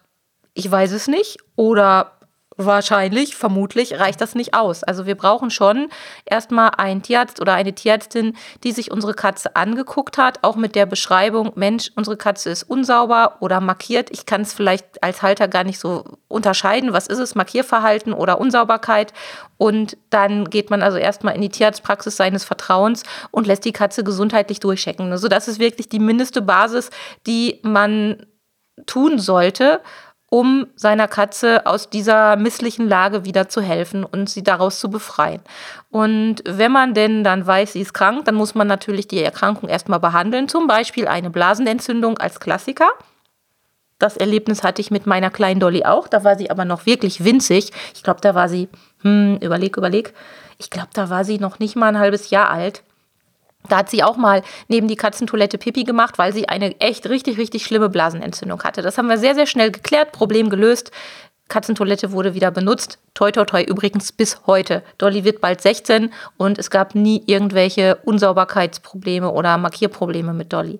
ich 0.53 0.69
weiß 0.69 0.91
es 0.91 1.07
nicht 1.07 1.37
oder 1.55 2.18
wahrscheinlich, 2.65 3.35
vermutlich 3.35 3.99
reicht 3.99 4.19
das 4.19 4.35
nicht 4.35 4.53
aus. 4.53 4.83
Also 4.83 5.05
wir 5.05 5.15
brauchen 5.15 5.49
schon 5.49 5.89
erstmal 6.25 6.71
einen 6.77 7.01
Tierarzt 7.01 7.39
oder 7.39 7.53
eine 7.53 7.73
Tierärztin, 7.73 8.35
die 8.63 8.73
sich 8.73 8.91
unsere 8.91 9.13
Katze 9.13 9.55
angeguckt 9.55 10.17
hat, 10.17 10.43
auch 10.43 10.57
mit 10.57 10.75
der 10.75 10.85
Beschreibung, 10.85 11.53
Mensch, 11.55 11.91
unsere 11.95 12.17
Katze 12.17 12.49
ist 12.49 12.63
unsauber 12.63 13.37
oder 13.39 13.61
markiert. 13.61 14.09
Ich 14.11 14.25
kann 14.25 14.41
es 14.41 14.53
vielleicht 14.53 15.01
als 15.01 15.21
Halter 15.21 15.47
gar 15.47 15.63
nicht 15.63 15.79
so 15.79 16.03
unterscheiden, 16.27 16.91
was 16.91 17.07
ist 17.07 17.19
es, 17.19 17.33
Markierverhalten 17.33 18.13
oder 18.13 18.39
Unsauberkeit. 18.39 19.13
Und 19.57 19.97
dann 20.09 20.49
geht 20.49 20.69
man 20.69 20.83
also 20.83 20.97
erstmal 20.97 21.35
in 21.35 21.41
die 21.41 21.49
Tierarztpraxis 21.49 22.17
seines 22.17 22.43
Vertrauens 22.43 23.03
und 23.31 23.47
lässt 23.47 23.63
die 23.63 23.73
Katze 23.73 24.03
gesundheitlich 24.03 24.59
durchchecken. 24.59 25.11
Also 25.11 25.29
das 25.29 25.47
ist 25.47 25.59
wirklich 25.59 25.87
die 25.87 25.99
mindeste 25.99 26.41
Basis, 26.41 26.89
die 27.25 27.59
man 27.63 28.25
tun 28.85 29.19
sollte 29.19 29.81
um 30.29 30.67
seiner 30.75 31.07
Katze 31.07 31.65
aus 31.65 31.89
dieser 31.89 32.35
misslichen 32.35 32.87
Lage 32.87 33.25
wieder 33.25 33.49
zu 33.49 33.61
helfen 33.61 34.03
und 34.03 34.29
sie 34.29 34.43
daraus 34.43 34.79
zu 34.79 34.89
befreien. 34.89 35.41
Und 35.89 36.43
wenn 36.45 36.71
man 36.71 36.93
denn 36.93 37.23
dann 37.23 37.45
weiß, 37.45 37.73
sie 37.73 37.81
ist 37.81 37.93
krank, 37.93 38.25
dann 38.25 38.35
muss 38.35 38.53
man 38.53 38.67
natürlich 38.67 39.07
die 39.07 39.23
Erkrankung 39.23 39.69
erstmal 39.69 39.99
behandeln, 39.99 40.47
zum 40.47 40.67
Beispiel 40.67 41.07
eine 41.07 41.29
Blasenentzündung 41.29 42.17
als 42.19 42.39
Klassiker. 42.39 42.89
Das 43.97 44.15
Erlebnis 44.15 44.63
hatte 44.63 44.81
ich 44.81 44.91
mit 44.91 45.05
meiner 45.07 45.29
kleinen 45.29 45.59
Dolly 45.59 45.83
auch. 45.83 46.07
Da 46.07 46.23
war 46.23 46.37
sie 46.37 46.49
aber 46.49 46.63
noch 46.63 46.85
wirklich 46.85 47.25
winzig. 47.25 47.71
Ich 47.93 48.01
glaube, 48.01 48.21
da 48.21 48.33
war 48.33 48.47
sie, 48.47 48.69
hm, 49.01 49.37
überleg, 49.41 49.75
überleg. 49.75 50.13
Ich 50.57 50.69
glaube, 50.69 50.89
da 50.93 51.09
war 51.09 51.25
sie 51.25 51.37
noch 51.37 51.59
nicht 51.59 51.75
mal 51.75 51.87
ein 51.87 51.99
halbes 51.99 52.29
Jahr 52.29 52.49
alt. 52.49 52.83
Da 53.67 53.77
hat 53.77 53.89
sie 53.89 54.03
auch 54.03 54.17
mal 54.17 54.41
neben 54.67 54.87
die 54.87 54.95
Katzentoilette 54.95 55.57
Pipi 55.57 55.83
gemacht, 55.83 56.17
weil 56.17 56.33
sie 56.33 56.47
eine 56.47 56.79
echt 56.79 57.07
richtig, 57.09 57.37
richtig 57.37 57.65
schlimme 57.65 57.89
Blasenentzündung 57.89 58.63
hatte. 58.63 58.81
Das 58.81 58.97
haben 58.97 59.09
wir 59.09 59.17
sehr, 59.17 59.35
sehr 59.35 59.45
schnell 59.45 59.71
geklärt, 59.71 60.11
Problem 60.11 60.49
gelöst. 60.49 60.91
Katzentoilette 61.49 62.11
wurde 62.11 62.35
wieder 62.35 62.51
benutzt. 62.51 62.99
Toi, 63.15 63.31
toi, 63.31 63.43
toi, 63.43 63.61
übrigens 63.61 64.11
bis 64.11 64.41
heute. 64.45 64.83
Dolly 64.97 65.23
wird 65.23 65.41
bald 65.41 65.61
16 65.61 66.13
und 66.37 66.57
es 66.57 66.69
gab 66.69 66.95
nie 66.95 67.23
irgendwelche 67.25 67.97
Unsauberkeitsprobleme 68.05 69.29
oder 69.29 69.57
Markierprobleme 69.57 70.33
mit 70.33 70.53
Dolly. 70.53 70.79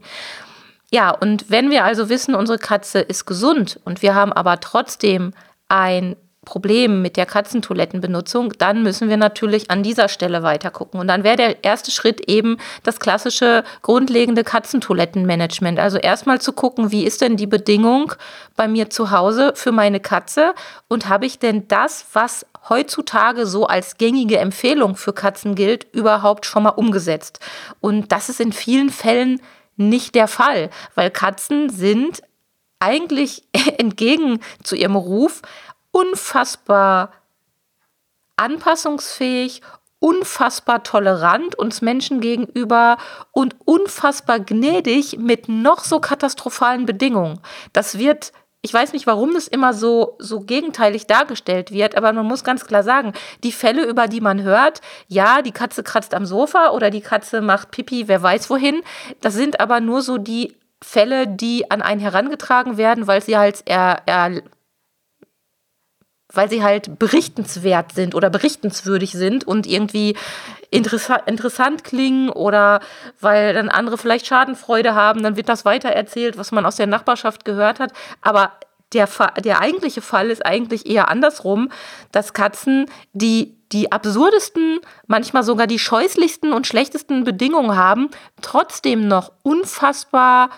Ja, 0.92 1.12
und 1.12 1.50
wenn 1.50 1.70
wir 1.70 1.84
also 1.84 2.10
wissen, 2.10 2.34
unsere 2.34 2.58
Katze 2.58 3.00
ist 3.00 3.26
gesund 3.26 3.80
und 3.84 4.02
wir 4.02 4.16
haben 4.16 4.32
aber 4.32 4.60
trotzdem 4.60 5.34
ein 5.68 6.16
Problem 6.50 7.04
mit 7.04 7.16
der 7.16 7.28
Katzentoilettenbenutzung, 7.28 8.54
dann 8.58 8.82
müssen 8.82 9.08
wir 9.08 9.18
natürlich 9.18 9.70
an 9.70 9.84
dieser 9.84 10.08
Stelle 10.08 10.42
weiter 10.42 10.72
gucken. 10.72 11.00
Und 11.00 11.08
dann 11.08 11.24
wäre 11.24 11.36
der 11.36 11.64
erste 11.64 11.92
Schritt 11.92 12.28
eben 12.28 12.58
das 12.82 13.00
klassische 13.00 13.64
grundlegende 13.84 14.44
Katzentoilettenmanagement. 14.44 15.78
Also 15.78 16.00
erstmal 16.00 16.42
zu 16.42 16.52
gucken, 16.52 16.92
wie 16.92 17.04
ist 17.04 17.22
denn 17.22 17.38
die 17.38 17.46
Bedingung 17.46 18.14
bei 18.56 18.68
mir 18.68 18.90
zu 18.90 19.12
Hause 19.12 19.54
für 19.54 19.72
meine 19.72 20.00
Katze 20.00 20.56
und 20.88 21.08
habe 21.08 21.28
ich 21.28 21.38
denn 21.38 21.68
das, 21.68 22.08
was 22.14 22.48
heutzutage 22.68 23.46
so 23.46 23.68
als 23.68 24.00
gängige 24.00 24.40
Empfehlung 24.40 24.96
für 24.96 25.14
Katzen 25.14 25.54
gilt, 25.54 25.86
überhaupt 25.94 26.48
schon 26.48 26.64
mal 26.64 26.70
umgesetzt. 26.70 27.40
Und 27.80 28.12
das 28.12 28.28
ist 28.28 28.40
in 28.40 28.54
vielen 28.54 28.90
Fällen 28.90 29.40
nicht 29.78 30.16
der 30.16 30.28
Fall, 30.28 30.72
weil 30.96 31.12
Katzen 31.12 31.70
sind 31.70 32.24
eigentlich 32.80 33.44
entgegen 33.78 34.40
zu 34.64 34.76
ihrem 34.76 34.96
Ruf 34.96 35.42
unfassbar 36.00 37.12
anpassungsfähig, 38.38 39.62
unfassbar 40.00 40.84
tolerant 40.84 41.56
uns 41.56 41.82
Menschen 41.82 42.22
gegenüber 42.22 42.98
und 43.32 43.56
unfassbar 43.66 44.40
gnädig 44.40 45.18
mit 45.18 45.50
noch 45.50 45.84
so 45.84 46.00
katastrophalen 46.00 46.86
Bedingungen. 46.86 47.40
Das 47.74 47.98
wird 47.98 48.32
ich 48.62 48.74
weiß 48.74 48.92
nicht, 48.92 49.08
warum 49.08 49.34
das 49.34 49.48
immer 49.48 49.74
so, 49.74 50.18
so 50.20 50.42
gegenteilig 50.42 51.08
dargestellt 51.08 51.72
wird, 51.72 51.96
aber 51.96 52.12
man 52.12 52.26
muss 52.26 52.44
ganz 52.44 52.66
klar 52.66 52.84
sagen, 52.84 53.14
die 53.42 53.54
Fälle, 53.54 53.86
über 53.86 54.08
die 54.10 54.20
man 54.20 54.44
hört, 54.44 54.82
ja, 55.08 55.42
die 55.42 55.54
Katze 55.54 55.82
kratzt 55.82 56.14
am 56.14 56.26
Sofa 56.26 56.72
oder 56.72 56.90
die 56.90 57.00
Katze 57.00 57.40
macht 57.40 57.72
Pipi, 57.72 58.10
wer 58.10 58.22
weiß 58.22 58.50
wohin, 58.50 58.82
das 59.22 59.34
sind 59.34 59.62
aber 59.62 59.80
nur 59.80 60.02
so 60.02 60.18
die 60.18 60.58
Fälle, 60.82 61.26
die 61.26 61.72
an 61.72 61.82
einen 61.82 62.02
herangetragen 62.02 62.76
werden, 62.76 63.08
weil 63.08 63.22
sie 63.22 63.38
halt 63.38 63.64
eher, 63.66 64.02
eher 64.06 64.42
weil 66.32 66.50
sie 66.50 66.64
halt 66.64 67.00
berichtenswert 67.00 67.94
sind 67.94 68.14
oder 68.14 68.30
berichtenswürdig 68.30 69.12
sind 69.12 69.46
und 69.46 69.66
irgendwie 69.66 70.16
interessa 70.70 71.16
interessant 71.16 71.84
klingen 71.84 72.30
oder 72.30 72.82
weil 73.20 73.54
dann 73.54 73.70
andere 73.70 73.98
vielleicht 73.98 74.28
Schadenfreude 74.28 74.94
haben, 74.94 75.24
dann 75.24 75.36
wird 75.36 75.50
das 75.50 75.66
weitererzählt, 75.66 76.38
was 76.38 76.52
man 76.52 76.66
aus 76.66 76.76
der 76.76 76.88
Nachbarschaft 76.88 77.46
gehört 77.46 77.80
hat. 77.80 77.94
Aber 78.22 78.54
der, 78.94 79.08
der 79.44 79.62
eigentliche 79.62 80.02
Fall 80.02 80.30
ist 80.30 80.46
eigentlich 80.46 80.86
eher 80.86 81.10
andersrum, 81.10 81.70
dass 82.12 82.34
Katzen, 82.34 82.86
die 83.14 83.56
die 83.72 83.92
absurdesten, 83.92 84.80
manchmal 85.06 85.44
sogar 85.44 85.68
die 85.68 85.78
scheußlichsten 85.78 86.54
und 86.54 86.66
schlechtesten 86.66 87.24
Bedingungen 87.24 87.76
haben, 87.76 88.10
trotzdem 88.42 89.08
noch 89.08 89.32
unfassbar 89.44 90.50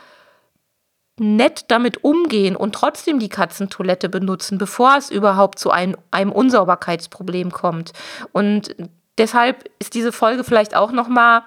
nett 1.22 1.66
damit 1.68 2.04
umgehen 2.04 2.56
und 2.56 2.74
trotzdem 2.74 3.20
die 3.20 3.30
Katzentoilette 3.30 4.10
benutzen, 4.10 4.58
bevor 4.58 4.98
es 4.98 5.12
überhaupt 5.12 5.60
zu 5.60 5.70
einem, 5.70 5.96
einem 6.10 6.32
Unsauberkeitsproblem 6.32 7.52
kommt. 7.52 7.94
Und 8.32 8.76
deshalb 9.20 9.70
ist 9.78 9.94
diese 9.94 10.12
Folge 10.12 10.44
vielleicht 10.44 10.76
auch 10.76 10.92
nochmal 10.92 11.44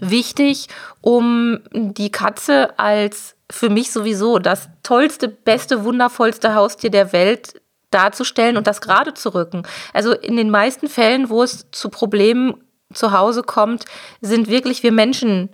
wichtig, 0.00 0.66
um 1.00 1.60
die 1.72 2.10
Katze 2.10 2.76
als 2.76 3.36
für 3.48 3.68
mich 3.68 3.92
sowieso 3.92 4.40
das 4.40 4.68
tollste, 4.82 5.28
beste, 5.28 5.84
wundervollste 5.84 6.54
Haustier 6.56 6.90
der 6.90 7.12
Welt 7.12 7.60
darzustellen 7.90 8.56
und 8.56 8.66
das 8.66 8.80
gerade 8.80 9.14
zu 9.14 9.32
rücken. 9.32 9.62
Also 9.92 10.12
in 10.12 10.36
den 10.36 10.50
meisten 10.50 10.88
Fällen, 10.88 11.30
wo 11.30 11.44
es 11.44 11.70
zu 11.70 11.88
Problemen 11.88 12.54
zu 12.92 13.12
Hause 13.12 13.42
kommt, 13.42 13.84
sind 14.20 14.48
wirklich 14.48 14.82
wir 14.82 14.92
Menschen 14.92 15.50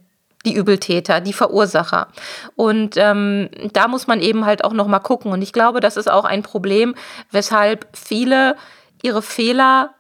die 0.47 0.54
Übeltäter, 0.54 1.21
die 1.21 1.33
Verursacher. 1.33 2.09
Und 2.54 2.97
ähm, 2.97 3.50
da 3.73 3.88
muss 3.88 4.07
man 4.07 4.21
eben 4.21 4.47
halt 4.47 4.64
auch 4.64 4.73
noch 4.73 4.87
mal 4.87 5.00
gucken. 5.00 5.33
Und 5.33 5.42
ich 5.42 5.52
glaube, 5.52 5.80
das 5.80 5.97
ist 5.97 6.11
auch 6.11 6.25
ein 6.25 6.42
Problem, 6.42 6.95
weshalb 7.30 7.87
viele 7.92 8.57
ihre 9.02 9.23
Fehler 9.23 9.95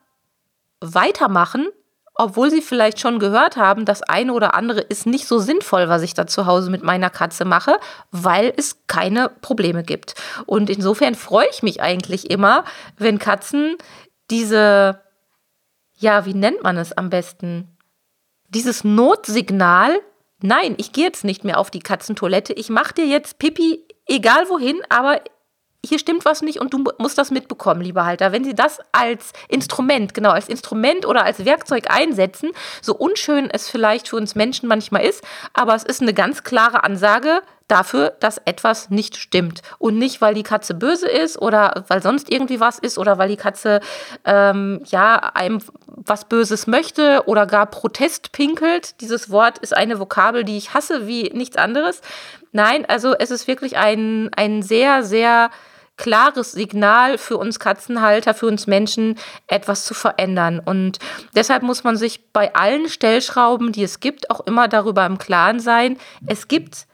weitermachen, 0.80 1.68
obwohl 2.14 2.50
sie 2.50 2.62
vielleicht 2.62 2.98
schon 2.98 3.20
gehört 3.20 3.56
haben, 3.56 3.84
das 3.84 4.02
eine 4.02 4.32
oder 4.32 4.54
andere 4.54 4.80
ist 4.80 5.06
nicht 5.06 5.26
so 5.28 5.38
sinnvoll, 5.38 5.88
was 5.88 6.02
ich 6.02 6.14
da 6.14 6.26
zu 6.26 6.46
Hause 6.46 6.70
mit 6.70 6.82
meiner 6.82 7.10
Katze 7.10 7.44
mache, 7.44 7.78
weil 8.10 8.52
es 8.56 8.86
keine 8.88 9.28
Probleme 9.28 9.84
gibt. 9.84 10.14
Und 10.44 10.68
insofern 10.68 11.14
freue 11.14 11.46
ich 11.50 11.62
mich 11.62 11.80
eigentlich 11.80 12.30
immer, 12.30 12.64
wenn 12.96 13.20
Katzen 13.20 13.76
diese, 14.30 15.00
ja, 15.96 16.26
wie 16.26 16.34
nennt 16.34 16.62
man 16.62 16.76
es 16.76 16.92
am 16.92 17.08
besten? 17.08 17.76
Dieses 18.48 18.82
Notsignal 18.82 20.00
nein, 20.42 20.74
ich 20.78 20.92
gehe 20.92 21.04
jetzt 21.04 21.24
nicht 21.24 21.44
mehr 21.44 21.58
auf 21.58 21.70
die 21.70 21.80
Katzentoilette, 21.80 22.52
ich 22.52 22.68
mache 22.68 22.94
dir 22.94 23.06
jetzt 23.06 23.38
Pipi, 23.38 23.84
egal 24.06 24.48
wohin, 24.48 24.80
aber 24.88 25.20
hier 25.84 25.98
stimmt 25.98 26.24
was 26.24 26.42
nicht 26.42 26.60
und 26.60 26.74
du 26.74 26.84
musst 26.98 27.18
das 27.18 27.30
mitbekommen, 27.30 27.80
lieber 27.80 28.04
Halter. 28.04 28.32
Wenn 28.32 28.44
Sie 28.44 28.54
das 28.54 28.80
als 28.92 29.32
Instrument, 29.48 30.12
genau, 30.12 30.30
als 30.30 30.48
Instrument 30.48 31.06
oder 31.06 31.24
als 31.24 31.44
Werkzeug 31.44 31.90
einsetzen, 31.90 32.50
so 32.82 32.94
unschön 32.94 33.48
es 33.50 33.70
vielleicht 33.70 34.08
für 34.08 34.16
uns 34.16 34.34
Menschen 34.34 34.68
manchmal 34.68 35.04
ist, 35.04 35.22
aber 35.52 35.74
es 35.74 35.84
ist 35.84 36.02
eine 36.02 36.14
ganz 36.14 36.42
klare 36.42 36.82
Ansage, 36.82 37.42
dafür, 37.68 38.14
dass 38.20 38.38
etwas 38.44 38.90
nicht 38.90 39.16
stimmt. 39.16 39.62
Und 39.78 39.98
nicht, 39.98 40.20
weil 40.20 40.34
die 40.34 40.42
Katze 40.42 40.74
böse 40.74 41.08
ist 41.08 41.40
oder 41.40 41.84
weil 41.88 42.02
sonst 42.02 42.30
irgendwie 42.30 42.60
was 42.60 42.78
ist 42.78 42.98
oder 42.98 43.18
weil 43.18 43.28
die 43.28 43.36
Katze 43.36 43.80
ähm, 44.24 44.80
ja 44.86 45.16
einem 45.34 45.60
was 45.86 46.24
Böses 46.24 46.66
möchte 46.66 47.22
oder 47.26 47.46
gar 47.46 47.66
Protest 47.66 48.32
pinkelt. 48.32 49.00
Dieses 49.00 49.30
Wort 49.30 49.58
ist 49.58 49.76
eine 49.76 50.00
Vokabel, 50.00 50.44
die 50.44 50.56
ich 50.56 50.74
hasse 50.74 51.06
wie 51.06 51.30
nichts 51.34 51.56
anderes. 51.56 52.00
Nein, 52.52 52.86
also 52.88 53.14
es 53.14 53.30
ist 53.30 53.46
wirklich 53.46 53.76
ein, 53.76 54.30
ein 54.34 54.62
sehr, 54.62 55.04
sehr 55.04 55.50
klares 55.98 56.52
Signal 56.52 57.18
für 57.18 57.36
uns 57.36 57.58
Katzenhalter, 57.58 58.32
für 58.32 58.46
uns 58.46 58.66
Menschen, 58.66 59.18
etwas 59.48 59.84
zu 59.84 59.92
verändern. 59.92 60.60
Und 60.64 60.98
deshalb 61.34 61.62
muss 61.62 61.84
man 61.84 61.96
sich 61.96 62.32
bei 62.32 62.54
allen 62.54 62.88
Stellschrauben, 62.88 63.72
die 63.72 63.82
es 63.82 64.00
gibt, 64.00 64.30
auch 64.30 64.40
immer 64.46 64.68
darüber 64.68 65.04
im 65.04 65.18
Klaren 65.18 65.60
sein, 65.60 65.98
es 66.26 66.48
gibt 66.48 66.86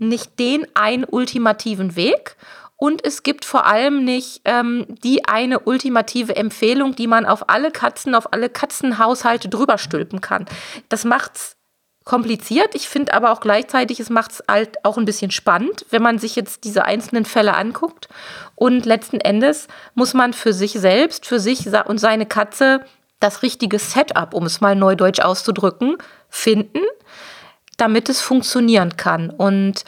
nicht 0.00 0.38
den 0.38 0.66
einen 0.74 1.04
ultimativen 1.04 1.96
Weg 1.96 2.36
und 2.80 3.04
es 3.04 3.22
gibt 3.22 3.44
vor 3.44 3.66
allem 3.66 4.04
nicht 4.04 4.40
ähm, 4.46 4.86
die 5.04 5.26
eine 5.26 5.60
ultimative 5.60 6.34
Empfehlung, 6.34 6.96
die 6.96 7.06
man 7.06 7.26
auf 7.26 7.50
alle 7.50 7.70
Katzen, 7.70 8.14
auf 8.14 8.32
alle 8.32 8.48
Katzenhaushalte 8.48 9.50
drüber 9.50 9.76
stülpen 9.76 10.22
kann. 10.22 10.46
Das 10.88 11.04
macht's 11.04 11.56
kompliziert. 12.04 12.74
Ich 12.74 12.88
finde 12.88 13.12
aber 13.12 13.32
auch 13.32 13.42
gleichzeitig, 13.42 14.00
es 14.00 14.08
macht 14.08 14.32
es 14.32 14.44
halt 14.48 14.82
auch 14.82 14.96
ein 14.96 15.04
bisschen 15.04 15.30
spannend, 15.30 15.84
wenn 15.90 16.00
man 16.00 16.18
sich 16.18 16.36
jetzt 16.36 16.64
diese 16.64 16.86
einzelnen 16.86 17.26
Fälle 17.26 17.54
anguckt. 17.54 18.08
Und 18.54 18.86
letzten 18.86 19.20
Endes 19.20 19.68
muss 19.94 20.14
man 20.14 20.32
für 20.32 20.54
sich 20.54 20.72
selbst, 20.72 21.26
für 21.26 21.38
sich 21.38 21.66
und 21.84 21.98
seine 21.98 22.24
Katze 22.24 22.80
das 23.20 23.42
richtige 23.42 23.78
Setup, 23.78 24.32
um 24.32 24.46
es 24.46 24.62
mal 24.62 24.74
neudeutsch 24.74 25.20
auszudrücken, 25.20 25.98
finden, 26.30 26.80
damit 27.80 28.08
es 28.08 28.20
funktionieren 28.20 28.96
kann. 28.96 29.30
Und 29.30 29.84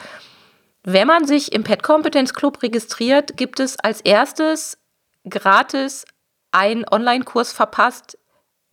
wenn 0.83 1.07
man 1.07 1.25
sich 1.25 1.53
im 1.53 1.63
Pet 1.63 1.83
Competence 1.83 2.33
Club 2.33 2.61
registriert, 2.63 3.37
gibt 3.37 3.59
es 3.59 3.79
als 3.79 4.01
erstes 4.01 4.77
gratis 5.29 6.05
einen 6.51 6.85
Online-Kurs 6.89 7.53
verpasst, 7.53 8.17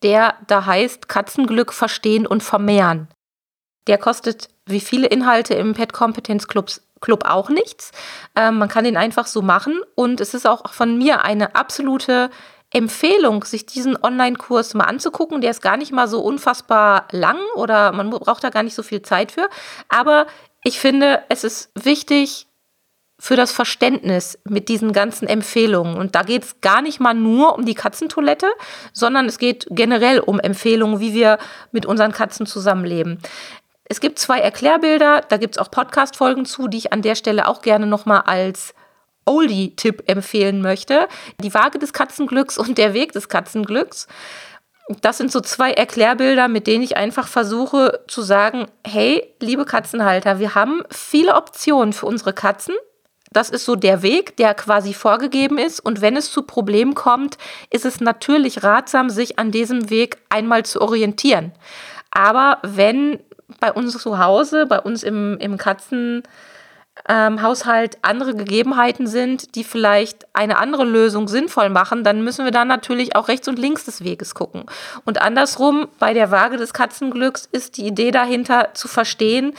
der 0.03 0.35
da 0.47 0.67
heißt 0.67 1.09
Katzenglück 1.09 1.73
verstehen 1.73 2.27
und 2.27 2.43
vermehren. 2.43 3.09
Der 3.87 3.99
kostet 3.99 4.49
wie 4.67 4.81
viele 4.81 5.07
Inhalte 5.07 5.55
im 5.55 5.75
Pet 5.75 5.93
Competence 5.93 6.49
Clubs 6.49 6.83
Club 7.01 7.25
auch 7.25 7.49
nichts. 7.49 7.93
Ähm, 8.37 8.59
man 8.59 8.69
kann 8.69 8.85
den 8.85 8.99
einfach 8.99 9.27
so 9.27 9.41
machen 9.41 9.81
und 9.95 10.21
es 10.21 10.35
ist 10.35 10.47
auch 10.47 10.71
von 10.71 10.99
mir 10.99 11.25
eine 11.25 11.55
absolute 11.55 12.31
Empfehlung, 12.73 13.45
sich 13.45 13.67
diesen 13.67 14.01
Online-Kurs 14.01 14.75
mal 14.75 14.85
anzugucken. 14.85 15.41
Der 15.41 15.51
ist 15.51 15.63
gar 15.63 15.77
nicht 15.77 15.93
mal 15.93 16.09
so 16.09 16.21
unfassbar 16.21 17.09
lang 17.11 17.39
oder 17.57 17.93
man 17.93 18.11
braucht 18.11 18.45
da 18.45 18.51
gar 18.51 18.63
nicht 18.63 18.75
so 18.75 18.83
viel 18.83 19.03
Zeit 19.03 19.33
für. 19.33 19.49
Aber 19.89 20.27
ich 20.63 20.79
finde, 20.79 21.23
es 21.29 21.45
ist 21.45 21.71
wichtig, 21.75 22.47
für 23.21 23.37
das 23.37 23.53
Verständnis 23.53 24.39
mit 24.45 24.71
diesen 24.71 24.93
ganzen 24.93 25.29
Empfehlungen. 25.29 25.99
Und 25.99 26.15
da 26.15 26.23
geht 26.23 26.43
es 26.43 26.61
gar 26.63 26.81
nicht 26.81 27.01
mal 27.01 27.13
nur 27.13 27.55
um 27.55 27.67
die 27.67 27.75
Katzentoilette, 27.75 28.51
sondern 28.95 29.27
es 29.27 29.39
geht 29.39 29.67
generell 29.71 30.21
um 30.21 30.41
Empfehlungen, 30.41 31.01
wie 31.01 31.13
wir 31.13 31.39
mit 31.71 31.85
unseren 31.85 32.13
Katzen 32.13 32.47
zusammenleben. 32.47 33.21
Es 33.85 34.01
gibt 34.01 34.19
zwei 34.19 34.39
Erklärbilder, 34.39 35.21
da 35.29 35.37
gibt 35.37 35.57
es 35.57 35.59
auch 35.59 35.71
Podcast-Folgen 35.71 36.47
zu, 36.47 36.67
die 36.67 36.79
ich 36.79 36.93
an 36.95 37.03
der 37.03 37.15
Stelle 37.15 37.47
auch 37.47 37.61
gerne 37.61 37.87
nochmal 37.87 38.23
als 38.23 38.75
Oldie-Tipp 39.25 40.05
empfehlen 40.07 40.63
möchte. 40.63 41.09
Die 41.43 41.55
Waage 41.55 41.79
des 41.79 41.93
Katzenglücks 41.93 42.59
und 42.59 42.79
der 42.79 42.95
Weg 42.95 43.13
des 43.13 43.29
Katzenglücks. 43.29 44.07
Das 45.03 45.19
sind 45.19 45.31
so 45.31 45.41
zwei 45.41 45.73
Erklärbilder, 45.73 46.49
mit 46.49 46.67
denen 46.67 46.83
ich 46.83 46.97
einfach 46.97 47.29
versuche 47.29 48.01
zu 48.09 48.23
sagen, 48.23 48.67
hey, 48.85 49.35
liebe 49.41 49.65
Katzenhalter, 49.65 50.41
wir 50.41 50.57
haben 50.57 50.83
viele 50.91 51.37
Optionen 51.37 51.93
für 51.93 52.07
unsere 52.07 52.33
Katzen. 52.33 52.75
Das 53.33 53.51
ist 53.51 53.65
so 53.65 53.77
der 53.77 54.03
Weg, 54.03 54.37
der 54.39 54.55
quasi 54.55 54.93
vorgegeben 54.93 55.59
ist. 55.59 55.79
Und 55.79 56.01
wenn 56.01 56.17
es 56.17 56.33
zu 56.33 56.43
Problemen 56.43 56.95
kommt, 56.95 57.39
ist 57.71 57.85
es 57.85 58.01
natürlich 58.01 58.65
ratsam, 58.65 59.09
sich 59.11 59.39
an 59.39 59.53
diesem 59.53 59.91
Weg 59.91 60.19
einmal 60.29 60.65
zu 60.65 60.81
orientieren. 60.81 61.53
Aber 62.11 62.59
wenn 62.63 63.21
bei 63.61 63.73
uns 63.73 63.97
zu 63.99 64.19
Hause, 64.19 64.67
bei 64.67 64.81
uns 64.81 65.05
im, 65.05 65.39
im 65.39 65.57
Katzenhaushalt 65.57 66.29
ähm, 67.09 67.41
andere 68.03 68.35
Gegebenheiten 68.35 69.07
sind, 69.07 69.55
die 69.55 69.65
vielleicht 69.65 70.27
eine 70.35 70.59
andere 70.59 70.85
Lösung 70.85 71.29
sinnvoll 71.29 71.71
machen, 71.71 72.05
dann 72.05 72.23
müssen 72.23 72.45
wir 72.45 72.53
dann 72.53 72.69
natürlich 72.69 73.17
auch 73.17 73.29
rechts 73.29 73.49
und 73.49 73.59
links 73.59 73.85
des 73.85 74.05
Weges 74.05 74.35
gucken. 74.35 74.65
Und 75.05 75.21
andersrum, 75.21 75.89
bei 75.99 76.15
der 76.15 76.31
Waage 76.31 76.57
des 76.57 76.73
Katzenglücks 76.73 77.49
ist 77.51 77.77
die 77.77 77.87
Idee 77.87 78.11
dahinter 78.11 78.71
zu 78.75 78.89
verstehen, 78.89 79.55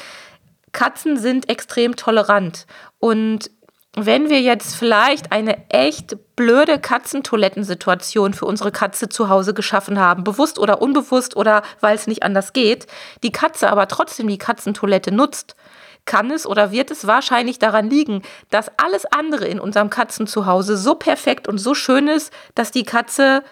Katzen 0.71 1.17
sind 1.17 1.49
extrem 1.49 1.95
tolerant 1.97 2.65
und 2.99 3.51
wenn 3.95 4.29
wir 4.29 4.39
jetzt 4.39 4.75
vielleicht 4.75 5.33
eine 5.33 5.69
echt 5.69 6.15
blöde 6.37 6.79
Katzentoilettensituation 6.79 8.33
für 8.33 8.45
unsere 8.45 8.71
Katze 8.71 9.09
zu 9.09 9.27
Hause 9.27 9.53
geschaffen 9.53 9.99
haben, 9.99 10.23
bewusst 10.23 10.59
oder 10.59 10.81
unbewusst 10.81 11.35
oder 11.35 11.61
weil 11.81 11.95
es 11.95 12.07
nicht 12.07 12.23
anders 12.23 12.53
geht, 12.53 12.87
die 13.21 13.33
Katze 13.33 13.69
aber 13.69 13.89
trotzdem 13.89 14.29
die 14.29 14.37
Katzentoilette 14.37 15.11
nutzt, 15.11 15.57
kann 16.05 16.31
es 16.31 16.45
oder 16.45 16.71
wird 16.71 16.91
es 16.91 17.07
wahrscheinlich 17.07 17.59
daran 17.59 17.89
liegen, 17.89 18.21
dass 18.49 18.71
alles 18.77 19.05
andere 19.05 19.45
in 19.45 19.59
unserem 19.59 19.89
Katzenzuhause 19.89 20.77
so 20.77 20.95
perfekt 20.95 21.47
und 21.47 21.57
so 21.57 21.73
schön 21.73 22.07
ist, 22.07 22.33
dass 22.55 22.71
die 22.71 22.83
Katze 22.83 23.43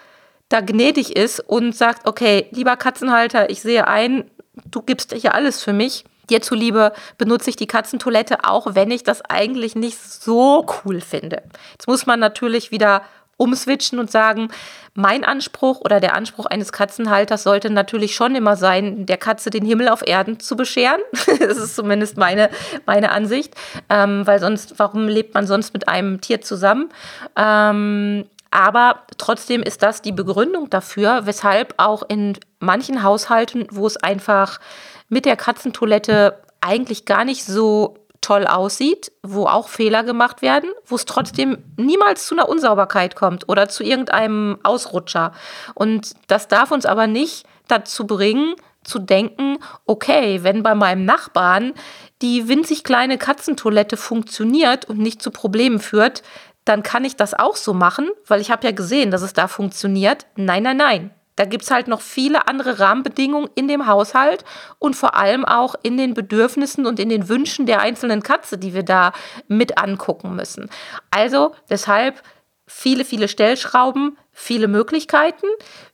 da 0.48 0.60
gnädig 0.60 1.16
ist 1.16 1.40
und 1.40 1.76
sagt, 1.76 2.08
okay, 2.08 2.48
lieber 2.50 2.76
Katzenhalter, 2.76 3.50
ich 3.50 3.62
sehe 3.62 3.86
ein, 3.86 4.30
du 4.64 4.82
gibst 4.82 5.14
hier 5.14 5.34
alles 5.34 5.62
für 5.62 5.72
mich 5.72 6.04
dir 6.30 6.40
zuliebe 6.40 6.92
benutze 7.18 7.50
ich 7.50 7.56
die 7.56 7.66
Katzentoilette, 7.66 8.44
auch 8.44 8.74
wenn 8.74 8.90
ich 8.90 9.02
das 9.02 9.22
eigentlich 9.22 9.74
nicht 9.74 9.98
so 9.98 10.64
cool 10.84 11.00
finde. 11.00 11.42
Jetzt 11.72 11.88
muss 11.88 12.06
man 12.06 12.20
natürlich 12.20 12.70
wieder 12.70 13.02
umswitchen 13.40 13.98
und 13.98 14.10
sagen, 14.10 14.48
mein 14.94 15.24
Anspruch 15.24 15.80
oder 15.80 15.98
der 15.98 16.14
Anspruch 16.14 16.46
eines 16.46 16.72
Katzenhalters 16.72 17.42
sollte 17.42 17.70
natürlich 17.70 18.14
schon 18.14 18.34
immer 18.34 18.56
sein, 18.56 19.06
der 19.06 19.16
Katze 19.16 19.48
den 19.50 19.64
Himmel 19.64 19.88
auf 19.88 20.06
Erden 20.06 20.40
zu 20.40 20.56
bescheren. 20.56 21.00
das 21.38 21.56
ist 21.56 21.74
zumindest 21.74 22.18
meine, 22.18 22.50
meine 22.86 23.12
Ansicht, 23.12 23.54
ähm, 23.88 24.26
weil 24.26 24.40
sonst, 24.40 24.78
warum 24.78 25.08
lebt 25.08 25.34
man 25.34 25.46
sonst 25.46 25.72
mit 25.72 25.88
einem 25.88 26.20
Tier 26.20 26.42
zusammen? 26.42 26.90
Ähm, 27.34 28.26
aber 28.50 29.02
trotzdem 29.16 29.62
ist 29.62 29.82
das 29.82 30.02
die 30.02 30.12
Begründung 30.12 30.68
dafür, 30.68 31.22
weshalb 31.24 31.74
auch 31.78 32.02
in 32.08 32.36
manchen 32.58 33.02
Haushalten, 33.02 33.68
wo 33.70 33.86
es 33.86 33.96
einfach 33.96 34.60
mit 35.08 35.24
der 35.24 35.36
Katzentoilette 35.36 36.36
eigentlich 36.60 37.06
gar 37.06 37.24
nicht 37.24 37.44
so 37.44 37.96
toll 38.20 38.46
aussieht, 38.46 39.12
wo 39.22 39.46
auch 39.46 39.68
Fehler 39.68 40.04
gemacht 40.04 40.42
werden, 40.42 40.70
wo 40.86 40.96
es 40.96 41.04
trotzdem 41.04 41.58
niemals 41.76 42.26
zu 42.26 42.34
einer 42.34 42.48
Unsauberkeit 42.48 43.16
kommt 43.16 43.48
oder 43.48 43.68
zu 43.68 43.82
irgendeinem 43.82 44.58
Ausrutscher. 44.62 45.32
Und 45.74 46.12
das 46.26 46.48
darf 46.48 46.70
uns 46.70 46.86
aber 46.86 47.06
nicht 47.06 47.46
dazu 47.68 48.06
bringen, 48.06 48.54
zu 48.82 48.98
denken, 48.98 49.58
okay, 49.86 50.42
wenn 50.42 50.62
bei 50.62 50.74
meinem 50.74 51.04
Nachbarn 51.04 51.74
die 52.22 52.48
winzig 52.48 52.84
kleine 52.84 53.18
Katzentoilette 53.18 53.96
funktioniert 53.96 54.86
und 54.86 54.98
nicht 54.98 55.22
zu 55.22 55.30
Problemen 55.30 55.80
führt, 55.80 56.22
dann 56.64 56.82
kann 56.82 57.04
ich 57.04 57.16
das 57.16 57.34
auch 57.34 57.56
so 57.56 57.74
machen, 57.74 58.10
weil 58.26 58.40
ich 58.40 58.50
habe 58.50 58.66
ja 58.66 58.72
gesehen, 58.72 59.10
dass 59.10 59.22
es 59.22 59.32
da 59.32 59.48
funktioniert. 59.48 60.26
Nein, 60.36 60.62
nein, 60.62 60.76
nein. 60.76 61.10
Da 61.40 61.46
gibt 61.46 61.64
es 61.64 61.70
halt 61.70 61.88
noch 61.88 62.02
viele 62.02 62.48
andere 62.48 62.80
Rahmenbedingungen 62.80 63.48
in 63.54 63.66
dem 63.66 63.86
Haushalt 63.86 64.44
und 64.78 64.94
vor 64.94 65.16
allem 65.16 65.46
auch 65.46 65.74
in 65.82 65.96
den 65.96 66.12
Bedürfnissen 66.12 66.84
und 66.84 67.00
in 67.00 67.08
den 67.08 67.30
Wünschen 67.30 67.64
der 67.64 67.80
einzelnen 67.80 68.22
Katze, 68.22 68.58
die 68.58 68.74
wir 68.74 68.82
da 68.82 69.14
mit 69.48 69.78
angucken 69.78 70.36
müssen. 70.36 70.68
Also 71.10 71.54
deshalb 71.70 72.22
viele, 72.66 73.06
viele 73.06 73.26
Stellschrauben, 73.26 74.18
viele 74.32 74.68
Möglichkeiten, 74.68 75.46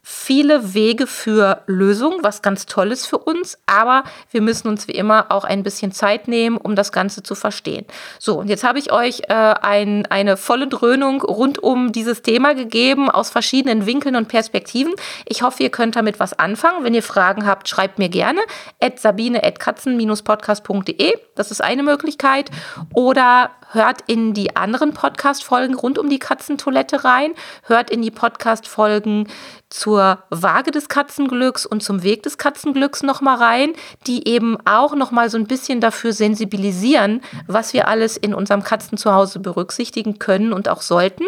viele 0.09 0.73
Wege 0.73 1.09
für 1.09 1.63
Lösungen, 1.67 2.23
was 2.23 2.41
ganz 2.41 2.67
toll 2.67 2.93
ist 2.93 3.07
für 3.07 3.19
uns, 3.19 3.59
aber 3.67 4.05
wir 4.31 4.41
müssen 4.41 4.69
uns 4.69 4.87
wie 4.87 4.93
immer 4.93 5.27
auch 5.31 5.43
ein 5.43 5.65
bisschen 5.65 5.91
Zeit 5.91 6.29
nehmen, 6.29 6.59
um 6.59 6.77
das 6.77 6.93
Ganze 6.93 7.25
zu 7.25 7.35
verstehen. 7.35 7.85
So, 8.21 8.39
und 8.39 8.47
jetzt 8.47 8.63
habe 8.63 8.79
ich 8.79 8.93
euch 8.93 9.23
äh, 9.27 9.35
ein, 9.35 10.07
eine 10.07 10.37
volle 10.37 10.69
Dröhnung 10.69 11.23
rund 11.23 11.61
um 11.61 11.91
dieses 11.91 12.23
Thema 12.23 12.55
gegeben, 12.55 13.11
aus 13.11 13.31
verschiedenen 13.31 13.85
Winkeln 13.85 14.15
und 14.15 14.29
Perspektiven. 14.29 14.95
Ich 15.25 15.43
hoffe, 15.43 15.65
ihr 15.65 15.71
könnt 15.71 15.97
damit 15.97 16.21
was 16.21 16.39
anfangen. 16.39 16.85
Wenn 16.85 16.95
ihr 16.95 17.03
Fragen 17.03 17.45
habt, 17.45 17.69
schreibt 17.69 17.99
mir 17.99 18.09
gerne. 18.09 18.43
At 18.81 19.01
sabine 19.01 19.43
at 19.43 19.59
katzen-podcast.de, 19.59 21.15
das 21.35 21.51
ist 21.51 21.65
eine 21.65 21.83
Möglichkeit. 21.83 22.53
Oder 22.95 23.51
hört 23.71 24.03
in 24.07 24.35
die 24.35 24.57
anderen 24.57 24.93
Podcast-Folgen 24.93 25.75
rund 25.75 25.99
um 25.99 26.09
die 26.09 26.19
Katzentoilette 26.19 27.05
rein, 27.05 27.33
hört 27.65 27.91
in 27.91 28.03
die 28.03 28.11
Podcast-Folgen 28.11 29.29
zur 29.69 30.23
Waage 30.31 30.71
des 30.71 30.89
Katzenglücks 30.89 31.67
und 31.67 31.83
zum 31.83 32.03
Weg 32.03 32.23
des 32.23 32.39
Katzenglücks 32.39 33.03
nochmal 33.03 33.37
rein, 33.37 33.73
die 34.07 34.29
eben 34.29 34.57
auch 34.65 34.95
nochmal 34.95 35.31
so 35.31 35.39
ein 35.39 35.47
bisschen 35.47 35.81
dafür 35.81 36.13
sensibilisieren, 36.13 37.23
was 37.47 37.73
wir 37.73 37.89
alles 37.89 38.17
in 38.17 38.35
unserem 38.35 38.63
Katzenzuhause 38.63 39.41
berücksichtigen 39.41 40.19
können 40.19 40.53
und 40.53 40.69
auch 40.69 40.83
sollten. 40.83 41.25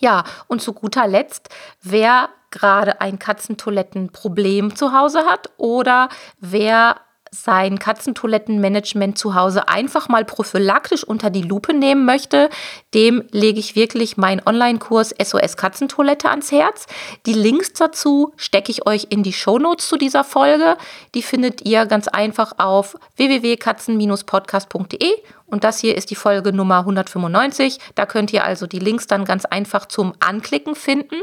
Ja, 0.00 0.24
und 0.48 0.62
zu 0.62 0.72
guter 0.72 1.06
Letzt, 1.06 1.48
wer 1.82 2.30
gerade 2.50 3.00
ein 3.00 3.18
Katzentoilettenproblem 3.18 4.76
zu 4.76 4.92
Hause 4.92 5.24
hat 5.26 5.50
oder 5.56 6.08
wer 6.38 6.96
sein 7.34 7.78
Katzentoilettenmanagement 7.78 9.16
zu 9.16 9.34
Hause 9.34 9.66
einfach 9.68 10.08
mal 10.08 10.24
prophylaktisch 10.24 11.02
unter 11.02 11.30
die 11.30 11.40
Lupe 11.40 11.72
nehmen 11.72 12.04
möchte, 12.04 12.50
dem 12.92 13.24
lege 13.32 13.58
ich 13.58 13.74
wirklich 13.74 14.18
meinen 14.18 14.42
Online-Kurs 14.44 15.14
SOS 15.20 15.56
Katzentoilette 15.56 16.28
ans 16.28 16.52
Herz. 16.52 16.86
Die 17.24 17.32
Links 17.32 17.72
dazu 17.72 18.34
stecke 18.36 18.70
ich 18.70 18.86
euch 18.86 19.06
in 19.08 19.22
die 19.22 19.32
Shownotes 19.32 19.88
zu 19.88 19.96
dieser 19.96 20.24
Folge. 20.24 20.76
Die 21.14 21.22
findet 21.22 21.62
ihr 21.62 21.86
ganz 21.86 22.06
einfach 22.06 22.52
auf 22.58 22.96
www.katzen-podcast.de 23.16 25.14
und 25.46 25.64
das 25.64 25.78
hier 25.78 25.96
ist 25.96 26.10
die 26.10 26.16
Folge 26.16 26.52
Nummer 26.52 26.80
195. 26.80 27.78
Da 27.94 28.04
könnt 28.04 28.32
ihr 28.32 28.44
also 28.44 28.66
die 28.66 28.78
Links 28.78 29.06
dann 29.06 29.24
ganz 29.24 29.46
einfach 29.46 29.86
zum 29.86 30.12
Anklicken 30.20 30.74
finden. 30.74 31.16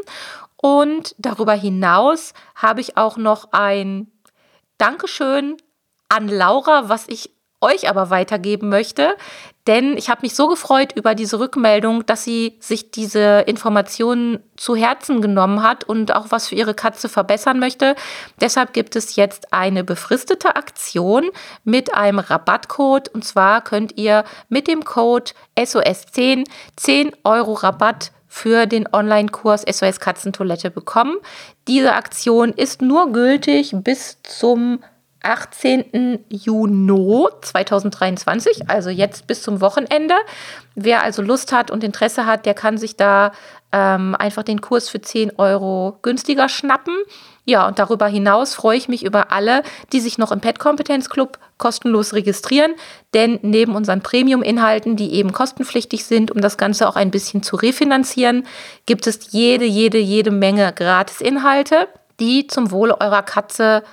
Und 0.58 1.16
darüber 1.20 1.54
hinaus 1.54 2.34
habe 2.56 2.82
ich 2.82 2.98
auch 2.98 3.18
noch 3.18 3.54
ein 3.54 4.12
Dankeschön 4.78 5.58
an 6.10 6.28
Laura, 6.28 6.90
was 6.90 7.08
ich 7.08 7.32
euch 7.62 7.90
aber 7.90 8.10
weitergeben 8.10 8.70
möchte, 8.70 9.16
denn 9.68 9.98
ich 9.98 10.10
habe 10.10 10.22
mich 10.24 10.34
so 10.34 10.48
gefreut 10.48 10.94
über 10.96 11.14
diese 11.14 11.40
Rückmeldung, 11.40 12.06
dass 12.06 12.24
sie 12.24 12.58
sich 12.60 12.92
diese 12.92 13.42
Informationen 13.42 14.40
zu 14.56 14.76
Herzen 14.76 15.22
genommen 15.22 15.62
hat 15.62 15.84
und 15.84 16.16
auch 16.16 16.28
was 16.30 16.48
für 16.48 16.56
ihre 16.56 16.74
Katze 16.74 17.10
verbessern 17.10 17.60
möchte. 17.60 17.96
Deshalb 18.40 18.74
gibt 18.74 18.96
es 18.96 19.16
jetzt 19.16 19.54
eine 19.54 19.84
befristete 19.84 20.56
Aktion 20.56 21.30
mit 21.64 21.94
einem 21.94 22.20
Rabattcode 22.20 23.10
und 23.10 23.26
zwar 23.26 23.62
könnt 23.62 23.98
ihr 23.98 24.24
mit 24.48 24.68
dem 24.68 24.86
Code 24.86 25.32
SOS10 25.58 26.46
10 26.78 27.12
Euro 27.24 27.54
Rabatt 27.54 28.12
für 28.28 28.68
den 28.68 28.88
Online-Kurs 28.92 29.64
SOS 29.70 30.00
Katzentoilette 30.00 30.72
bekommen. 30.72 31.18
Diese 31.68 31.94
Aktion 31.94 32.54
ist 32.54 32.82
nur 32.82 33.12
gültig 33.12 33.74
bis 33.74 34.20
zum 34.24 34.80
18. 35.22 36.26
Juni 36.30 37.28
2023, 37.42 38.70
also 38.70 38.90
jetzt 38.90 39.28
bis 39.28 39.42
zum 39.42 39.62
Wochenende. 39.62 40.16
Wer 40.76 41.04
also 41.04 41.22
Lust 41.22 41.52
hat 41.52 41.72
und 41.72 41.84
Interesse 41.84 42.26
hat, 42.26 42.46
der 42.46 42.54
kann 42.54 42.78
sich 42.78 42.96
da 42.96 43.32
ähm, 43.72 44.16
einfach 44.18 44.44
den 44.44 44.62
Kurs 44.62 44.90
für 44.90 45.02
10 45.02 45.38
Euro 45.38 45.98
günstiger 46.02 46.50
schnappen. 46.50 46.96
Ja, 47.46 47.68
und 47.68 47.80
darüber 47.80 48.08
hinaus 48.08 48.54
freue 48.54 48.78
ich 48.78 48.88
mich 48.88 49.04
über 49.04 49.32
alle, 49.32 49.64
die 49.92 50.00
sich 50.00 50.18
noch 50.18 50.32
im 50.32 50.40
Pet 50.40 50.60
Kompetenz 50.60 51.10
Club 51.10 51.40
kostenlos 51.58 52.14
registrieren, 52.14 52.76
denn 53.14 53.40
neben 53.42 53.76
unseren 53.76 54.02
Premium-Inhalten, 54.02 54.96
die 54.96 55.14
eben 55.14 55.34
kostenpflichtig 55.34 56.06
sind, 56.06 56.32
um 56.32 56.42
das 56.42 56.58
Ganze 56.58 56.88
auch 56.88 56.96
ein 56.96 57.12
bisschen 57.12 57.42
zu 57.42 57.56
refinanzieren, 57.56 58.46
gibt 58.86 59.08
es 59.08 59.32
jede, 59.32 59.66
jede, 59.66 59.98
jede 59.98 60.32
Menge 60.32 60.72
Gratis-Inhalte, 60.74 61.88
die 62.20 62.48
zum 62.48 62.72
Wohle 62.72 63.02
eurer 63.02 63.24
Katze 63.24 63.84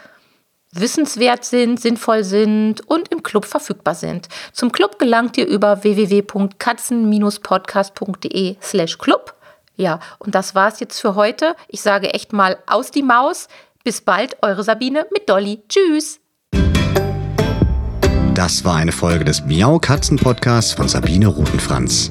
wissenswert 0.81 1.45
sind, 1.45 1.81
sinnvoll 1.81 2.25
sind 2.25 2.81
und 2.89 3.13
im 3.13 3.23
Club 3.23 3.45
verfügbar 3.45 3.95
sind. 3.95 4.29
Zum 4.53 4.73
Club 4.73 4.99
gelangt 4.99 5.39
ihr 5.39 5.47
über 5.47 5.83
www.katzen-podcast.de 5.83 8.57
slash 8.63 8.99
club. 8.99 9.35
Ja, 9.77 10.01
und 10.19 10.35
das 10.35 10.55
war's 10.55 10.81
jetzt 10.81 11.01
für 11.01 11.15
heute. 11.15 11.55
Ich 11.69 11.83
sage 11.83 12.15
echt 12.15 12.33
mal 12.33 12.59
aus 12.67 12.91
die 12.91 13.03
Maus. 13.03 13.49
Bis 13.85 14.01
bald, 14.01 14.39
eure 14.43 14.65
Sabine 14.65 15.07
mit 15.13 15.29
Dolly. 15.29 15.63
Tschüss. 15.69 16.21
Das 18.35 18.65
war 18.65 18.77
eine 18.77 18.93
Folge 18.93 19.25
des 19.25 19.45
Miau 19.45 19.79
Katzen 19.79 20.19
Podcasts 20.19 20.73
von 20.73 20.89
Sabine 20.89 21.27
Rutenfranz. 21.27 22.11